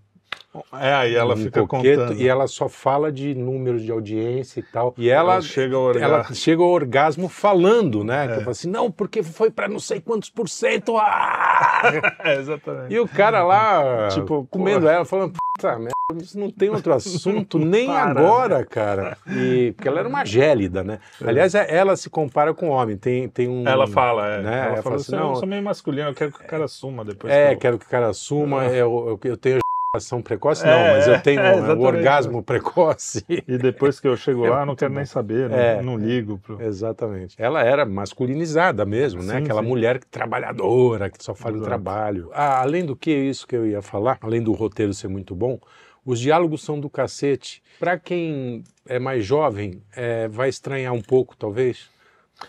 [0.73, 2.21] é, aí ela um fica coqueto, contando.
[2.21, 4.93] E ela só fala de números de audiência e tal.
[4.97, 6.15] E ela, ela chega, ao orgasmo.
[6.15, 8.25] ela chega ao orgasmo falando, né?
[8.25, 8.27] É.
[8.27, 10.97] Que fala assim, não, porque foi para não sei quantos por cento.
[10.97, 11.91] Ah!
[12.23, 12.93] é, exatamente.
[12.93, 14.93] E o cara lá, tipo, comendo porra.
[14.93, 15.91] ela, falando, puta merda,
[16.21, 18.65] isso não tem outro assunto nem Para, agora, né?
[18.69, 19.17] cara.
[19.27, 20.99] E, porque ela era uma gélida, né?
[21.21, 21.29] É.
[21.29, 22.97] Aliás, é, ela se compara com homem.
[22.97, 23.65] Tem, tem um.
[23.65, 24.41] Ela fala, é.
[24.41, 24.57] Né?
[24.57, 27.05] Ela, ela fala assim, não, eu sou meio masculino, eu quero que o cara suma
[27.05, 27.31] depois.
[27.31, 27.59] É, que eu...
[27.59, 29.60] quero que o cara suma, eu, eu, eu tenho
[29.93, 33.25] Ação precoce não, é, mas eu tenho é, um orgasmo precoce.
[33.27, 36.37] E depois que eu chego lá, não quero nem saber, é, não, não ligo.
[36.37, 36.61] Pro...
[36.61, 37.35] Exatamente.
[37.37, 39.35] Ela era masculinizada mesmo, né?
[39.35, 39.67] Sim, Aquela sim.
[39.67, 42.29] mulher trabalhadora, que só fala em trabalho.
[42.33, 45.59] Ah, além do que isso que eu ia falar, além do roteiro ser muito bom,
[46.05, 47.61] os diálogos são do cacete.
[47.77, 51.89] Para quem é mais jovem, é, vai estranhar um pouco, talvez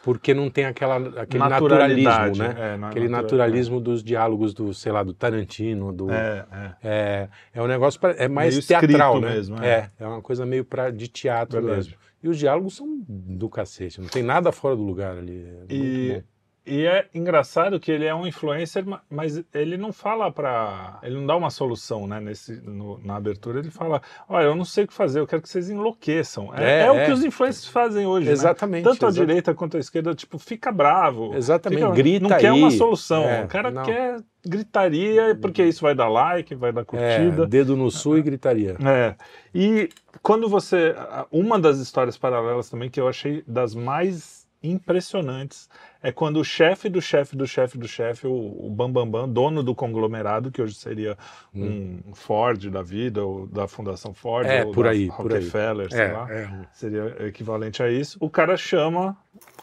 [0.02, 2.54] porque não tem aquela, aquele naturalismo, né?
[2.58, 3.80] É, aquele naturalismo é.
[3.80, 6.74] dos diálogos do, sei lá, do Tarantino, do é, é.
[6.82, 9.34] é, é um negócio pra, é mais meio teatral, né?
[9.34, 9.68] Mesmo, é.
[9.68, 9.90] é.
[10.00, 11.88] é uma coisa meio para de teatro Verdade.
[11.88, 11.94] mesmo.
[12.22, 15.44] E os diálogos são do cacete, não tem nada fora do lugar ali.
[15.68, 16.22] É e
[16.64, 21.26] e é engraçado que ele é um influencer, mas ele não fala para, ele não
[21.26, 22.20] dá uma solução, né?
[22.20, 25.42] Nesse, no, na abertura ele fala, olha, eu não sei o que fazer, eu quero
[25.42, 26.54] que vocês enlouqueçam.
[26.54, 26.90] É, é, é, é.
[26.90, 28.32] o que os influencers fazem hoje, né?
[28.32, 28.84] exatamente.
[28.84, 28.90] Né?
[28.90, 29.22] Tanto exatamente.
[29.22, 32.40] a direita quanto a esquerda, tipo, fica bravo, exatamente, fica, grita não aí.
[32.40, 33.82] quer uma solução, é, o cara não.
[33.82, 38.22] quer gritaria porque isso vai dar like, vai dar curtida, é, dedo no sul e
[38.22, 38.76] gritaria.
[38.84, 39.14] É.
[39.54, 39.88] E
[40.22, 40.94] quando você,
[41.30, 45.68] uma das histórias paralelas também que eu achei das mais impressionantes
[46.02, 49.32] é quando o chefe do chefe do chefe do chefe, o, o Bambambam, Bam Bam,
[49.32, 51.16] dono do conglomerado, que hoje seria
[51.54, 52.00] hum.
[52.06, 56.04] um Ford da vida, ou da Fundação Ford, é, ou por aí, Rockefeller, por sei
[56.04, 56.66] é, lá, é.
[56.72, 58.16] seria equivalente a isso.
[58.20, 59.16] O cara chama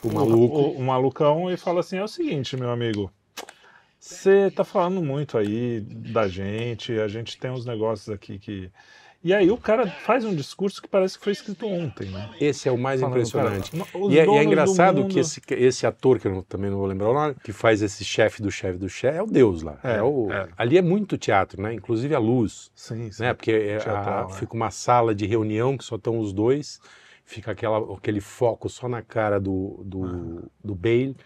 [0.03, 0.57] o, maluco.
[0.57, 3.11] O, o malucão e fala assim: é o seguinte, meu amigo.
[3.99, 8.71] Você tá falando muito aí da gente, a gente tem uns negócios aqui que
[9.21, 12.29] e aí o cara faz um discurso que parece que foi escrito ontem, né?
[12.39, 13.71] Esse é o mais Falando, impressionante.
[13.71, 15.11] Cara, e, é, e, é, engraçado mundo...
[15.11, 18.05] que esse, esse ator, que eu também não vou lembrar o nome, que faz esse
[18.05, 19.77] chefe do chefe do chefe, é o Deus lá.
[19.83, 20.47] É, é o, é.
[20.57, 21.73] Ali é muito teatro, né?
[21.73, 22.71] Inclusive a luz.
[22.73, 23.23] Sim, sim.
[23.23, 23.33] Né?
[23.33, 24.33] Porque é a, é.
[24.33, 26.79] fica uma sala de reunião que só estão os dois,
[27.25, 30.47] fica aquela, aquele foco só na cara do, do, ah.
[30.63, 31.17] do Bale,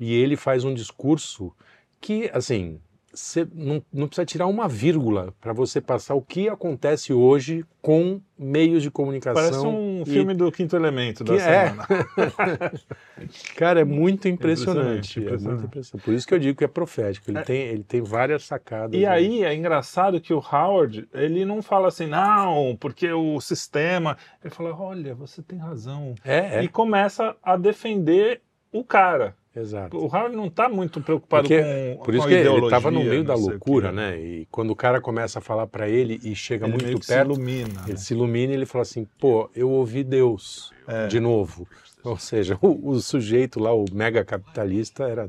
[0.00, 1.52] e ele faz um discurso
[2.00, 2.80] que, assim,
[3.14, 8.20] você não, não, precisa tirar uma vírgula para você passar o que acontece hoje com
[8.36, 9.42] meios de comunicação.
[9.42, 10.04] Parece um e...
[10.04, 11.68] filme do Quinto Elemento da que é.
[11.68, 11.86] semana.
[11.88, 13.54] É.
[13.56, 15.44] Cara, é muito impressionante, impressionante, impressionante.
[15.44, 16.04] É muito impressionante.
[16.04, 17.30] Por isso que eu digo que é profético.
[17.30, 17.42] Ele, é.
[17.42, 18.98] tem, ele tem várias sacadas.
[18.98, 24.16] E aí é engraçado que o Howard, ele não fala assim, não, porque o sistema...
[24.42, 26.14] Ele fala, olha, você tem razão.
[26.24, 26.64] É, é.
[26.64, 28.42] E começa a defender
[28.72, 29.36] o cara.
[29.56, 29.96] Exato.
[29.96, 31.62] O Howard não está muito preocupado Porque,
[31.96, 33.94] com Por isso com que ele estava no meio da loucura, quê.
[33.94, 34.20] né?
[34.20, 37.12] E quando o cara começa a falar para ele e chega Ele muito que se
[37.12, 37.68] perto, ilumina.
[37.84, 37.96] ele né?
[37.96, 41.06] se ilumina e ele fala assim: pô, eu ouvi Deus É.
[41.06, 41.68] de novo.
[42.02, 45.28] Ou seja, o, o sujeito lá, o mega capitalista, era.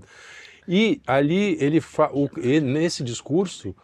[0.68, 2.10] E ali ele, fa...
[2.12, 3.76] o- ele nesse discurso.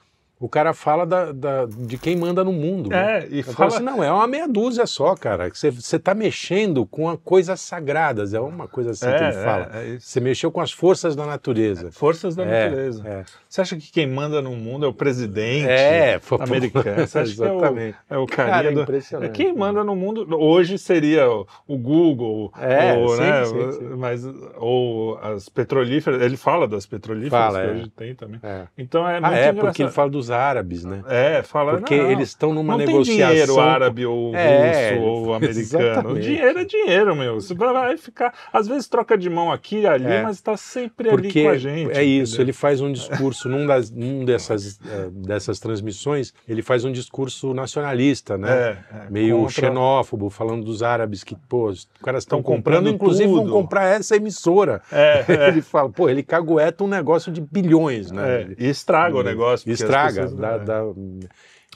[0.41, 2.89] O cara fala da, da- de quem manda no mundo.
[2.89, 3.19] né?
[3.19, 3.67] É, e Eu falo fala.
[3.75, 5.49] assim, não, é uma meia dúzia só, cara.
[5.53, 9.69] Você está mexendo com coisas sagradas, é uma coisa assim que ele fala.
[9.73, 10.07] é, é isso.
[10.07, 11.91] Você mexeu com as forças da natureza.
[11.91, 13.07] Forças da É, natureza.
[13.07, 13.23] é.
[13.47, 17.05] Você acha que quem manda no mundo é o presidente É, americano?
[17.07, 17.97] Você acha que é o, Exatamente.
[18.09, 18.81] é o Cara, é do...
[18.81, 19.29] impressionante.
[19.29, 23.71] É quem manda no mundo hoje seria o, o Google, É, ou, sim, né, sim,
[23.73, 23.85] sim.
[23.95, 24.23] mas
[24.57, 26.21] ou as petrolíferas.
[26.21, 27.71] Ele fala das petrolíferas Fala, que é.
[27.73, 28.39] hoje tem também.
[28.41, 28.63] É.
[28.77, 29.59] Então é Ah, muito é, engraçado.
[29.59, 31.01] porque ele fala dos árabes, né?
[31.07, 33.05] É, fala Porque não, eles estão numa não negociação.
[33.27, 35.83] tem dinheiro árabe ou É, russo ou americano.
[35.83, 36.21] O exatamente.
[36.21, 37.35] dinheiro é dinheiro, meu.
[37.41, 38.33] Você vai ficar.
[38.51, 40.21] Às vezes troca de mão aqui e ali, É.
[40.23, 41.91] mas está sempre Porque ali com a gente.
[41.91, 42.45] é isso, entendeu?
[42.45, 47.53] ele faz um discurso, num, das, num dessas, eh, dessas transmissões, ele faz um discurso
[47.53, 48.51] nacionalista, né?
[48.51, 48.77] É,
[49.07, 52.95] é, Meio contra- xenófobo, falando dos árabes que, pô, os caras estão Tão comprando, comprando
[52.95, 53.51] inclusive vão tudo.
[53.53, 54.81] comprar essa emissora.
[54.91, 55.47] É, é.
[55.49, 58.41] Ele fala, pô, ele cagueta um negócio de bilhões, né?
[58.41, 59.69] É, e estraga o negócio.
[59.71, 60.20] Estraga.
[60.21, 60.81] Pessoas- dá- dá-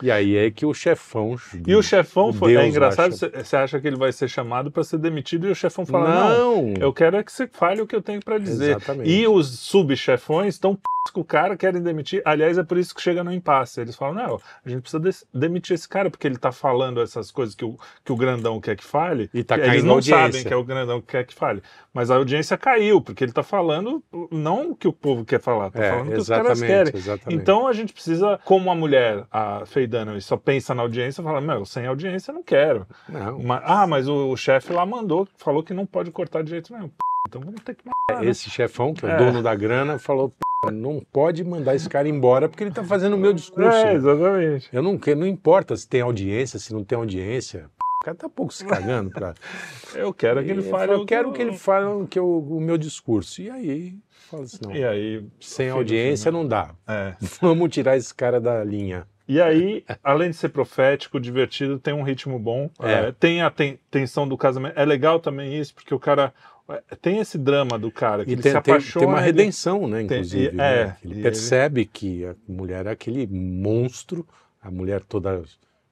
[0.04, 1.36] E aí é que o chefão.
[1.66, 2.52] E o chefão foi.
[2.52, 5.56] Deus é engraçado, você acha que ele vai ser chamado para ser demitido e o
[5.56, 6.74] chefão fala: não, Não!
[6.80, 8.72] eu quero é que você fale o que eu tenho para dizer.
[8.72, 9.10] Exatamente.
[9.10, 10.78] E os subchefões estão
[11.14, 12.20] com o cara, querem demitir.
[12.26, 13.80] Aliás, é por isso que chega no impasse.
[13.80, 17.56] Eles falam: não, a gente precisa demitir esse cara, porque ele tá falando essas coisas
[17.56, 19.30] que o, que o grandão quer que fale.
[19.34, 20.24] E tá Eles não audiência.
[20.26, 21.62] sabem que é o grandão que quer que fale.
[21.94, 25.70] Mas a audiência caiu, porque ele tá falando não o que o povo quer falar,
[25.72, 26.94] tá É, falando o que os caras querem.
[26.94, 27.42] exatamente.
[27.42, 31.40] Então a gente precisa, como a mulher, a Faye Dunaway, só pensa na audiência, fala,
[31.42, 32.86] meu, sem audiência eu não quero.
[33.08, 33.40] Não.
[33.42, 36.74] Ma- ah, mas o, o chefe lá mandou, falou que não pode cortar de jeito
[36.74, 36.90] nenhum.
[37.28, 38.30] Então vamos ter que matar, né?
[38.30, 39.18] Esse chefão, que é o É.
[39.18, 40.30] dono da grana, falou:
[40.62, 43.70] "Pô, não pode mandar esse cara embora porque ele tá fazendo o meu discurso.
[43.78, 44.70] É, exatamente.
[44.72, 47.70] Eu não, que- não importa se tem audiência, se não tem audiência.
[48.02, 49.34] O cara tá pouco se cagando pra.
[49.96, 50.92] Eu quero que ele fale.
[50.92, 53.42] eu quero que ele fale que eu- o meu discurso.
[53.42, 53.96] E aí,
[54.30, 56.44] fala assim, não, E aí, sem audiência filme.
[56.44, 56.76] não dá.
[56.88, 57.16] é.
[57.42, 59.08] Vamos tirar esse cara da linha.
[59.28, 62.70] E aí, além de ser profético, divertido, tem um ritmo bom.
[62.80, 62.92] É.
[63.08, 64.78] É, tem a ten- tensão do casamento.
[64.80, 66.34] É legal também isso, porque o cara.
[66.70, 69.06] é, Tem esse drama do cara, que E ele tem, se tem- apaixona.
[69.06, 70.48] tem uma ele- redenção, né, Tem- inclusive.
[70.54, 70.74] e- né?
[70.82, 74.28] é, ele percebe que a mulher é aquele monstro,
[74.62, 75.44] a mulher toda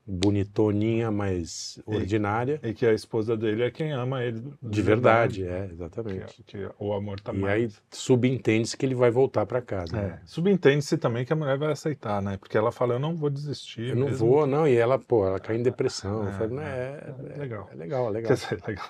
[0.06, 2.60] bonitoninha, mas ordinária.
[2.64, 6.43] E que a esposa dele é quem ama ele De verdade, é, Que, exatamente.
[6.43, 7.54] que o amor tá E mais.
[7.54, 9.95] aí subentende-se que ele vai voltar para casa.
[9.95, 10.20] né?
[10.22, 12.38] É, Subentende-se também que a mulher vai aceitar, né?
[12.38, 13.89] Porque ela fala, eu não vou desistir.
[13.89, 14.68] Eu não mesmo vou, não.
[14.68, 16.28] E ela, pô, ela cai em depressão.
[16.28, 17.70] É, não, é, é, é, legal.
[17.72, 18.34] É legal, é legal.
[18.34, 18.86] Dizer, legal.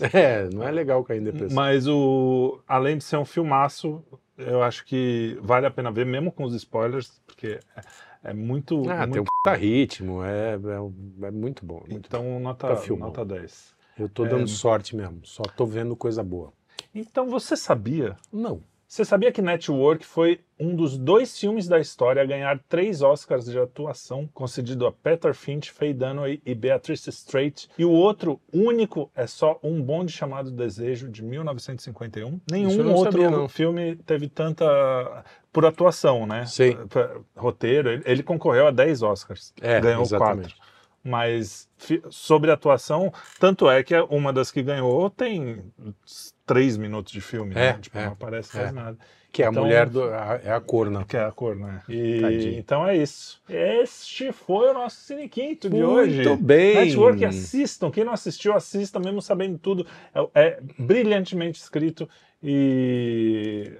[0.12, 1.54] É, não é legal cair em depressão.
[1.56, 4.02] Mas o, além de ser um filmaço,
[4.36, 7.58] eu acho que vale a pena ver, mesmo com os spoilers, porque
[8.22, 8.88] é, é muito.
[8.88, 9.12] ah, muito...
[9.12, 11.82] tem um puta ritmo, é, é, é muito bom.
[11.88, 12.18] Muito bom.
[12.18, 13.08] Então, nota, Tá filmão.
[13.08, 13.74] nota 10.
[13.98, 16.52] Eu tô dando sorte mesmo, só tô vendo coisa boa.
[16.94, 18.16] Então, você sabia?
[18.32, 18.62] Não.
[18.92, 23.46] Você sabia que Network foi um dos dois filmes da história a ganhar três Oscars
[23.46, 29.10] de atuação, concedido a Peter Finch, Faye Dunaway e Beatrice Straight, e o outro, único,
[29.16, 32.28] é só Um Bonde Chamado Desejo, de 1951?
[32.28, 35.24] Isso eu Nenhum outro sabia, filme teve tanta...
[35.50, 36.44] por atuação, né?
[36.90, 40.54] Pra- Roteiro, ele, ele concorreu a 10 Oscars, É, ganhou exatamente.
[40.54, 40.71] quatro.
[41.04, 41.68] Mas
[42.10, 45.64] sobre atuação, tanto é que uma das que ganhou tem
[46.46, 47.78] três minutos de filme, É, né?
[47.80, 48.70] Tipo, é, não aparece é.
[48.70, 48.96] nada.
[49.32, 51.04] Que é a Então- mulher, do, a- é a corna.
[51.06, 51.82] Que é a cor, né?
[51.88, 52.58] E, Tadinho.
[52.58, 53.42] então é isso.
[53.48, 56.36] Este foi o nosso Cine Quinto de Muito hoje.
[56.36, 56.74] bem.
[56.76, 57.90] Network, assistam.
[57.90, 59.86] Quem não assistiu, assista, mesmo sabendo tudo.
[60.14, 62.06] É, é brilhantemente escrito
[62.42, 63.72] e.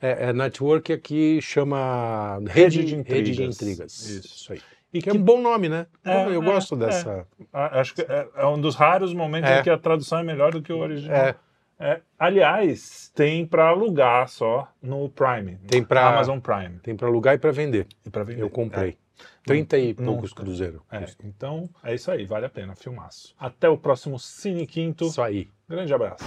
[0.00, 3.56] É, é network aqui chama Rede Rede, de Rede de Intrigas.
[3.56, 4.08] Intrigas.
[4.08, 4.52] Isso.
[4.52, 4.60] aí.
[4.92, 5.86] E Que é um bom nome, né?
[6.04, 6.78] É, eu é, gosto é.
[6.78, 7.26] dessa.
[7.52, 9.60] acho que é, é um dos raros momentos É.
[9.60, 11.16] em que a tradução é melhor do que o original.
[11.16, 11.34] É,
[11.80, 15.58] É, aliás, tem para alugar só no Prime.
[15.68, 16.80] Tem pra- Amazon Prime.
[16.82, 17.86] tem para alugar e para vender.
[18.04, 18.42] E para vender.
[18.42, 18.98] Eu comprei.
[19.44, 20.82] 30 e Não- poucos cruzeiro.
[20.90, 23.32] É, então é isso aí, vale a pena, filmaço.
[23.38, 25.04] Até o próximo Cine Quinto.
[25.06, 25.48] Isso aí.
[25.68, 26.24] Grande abraço.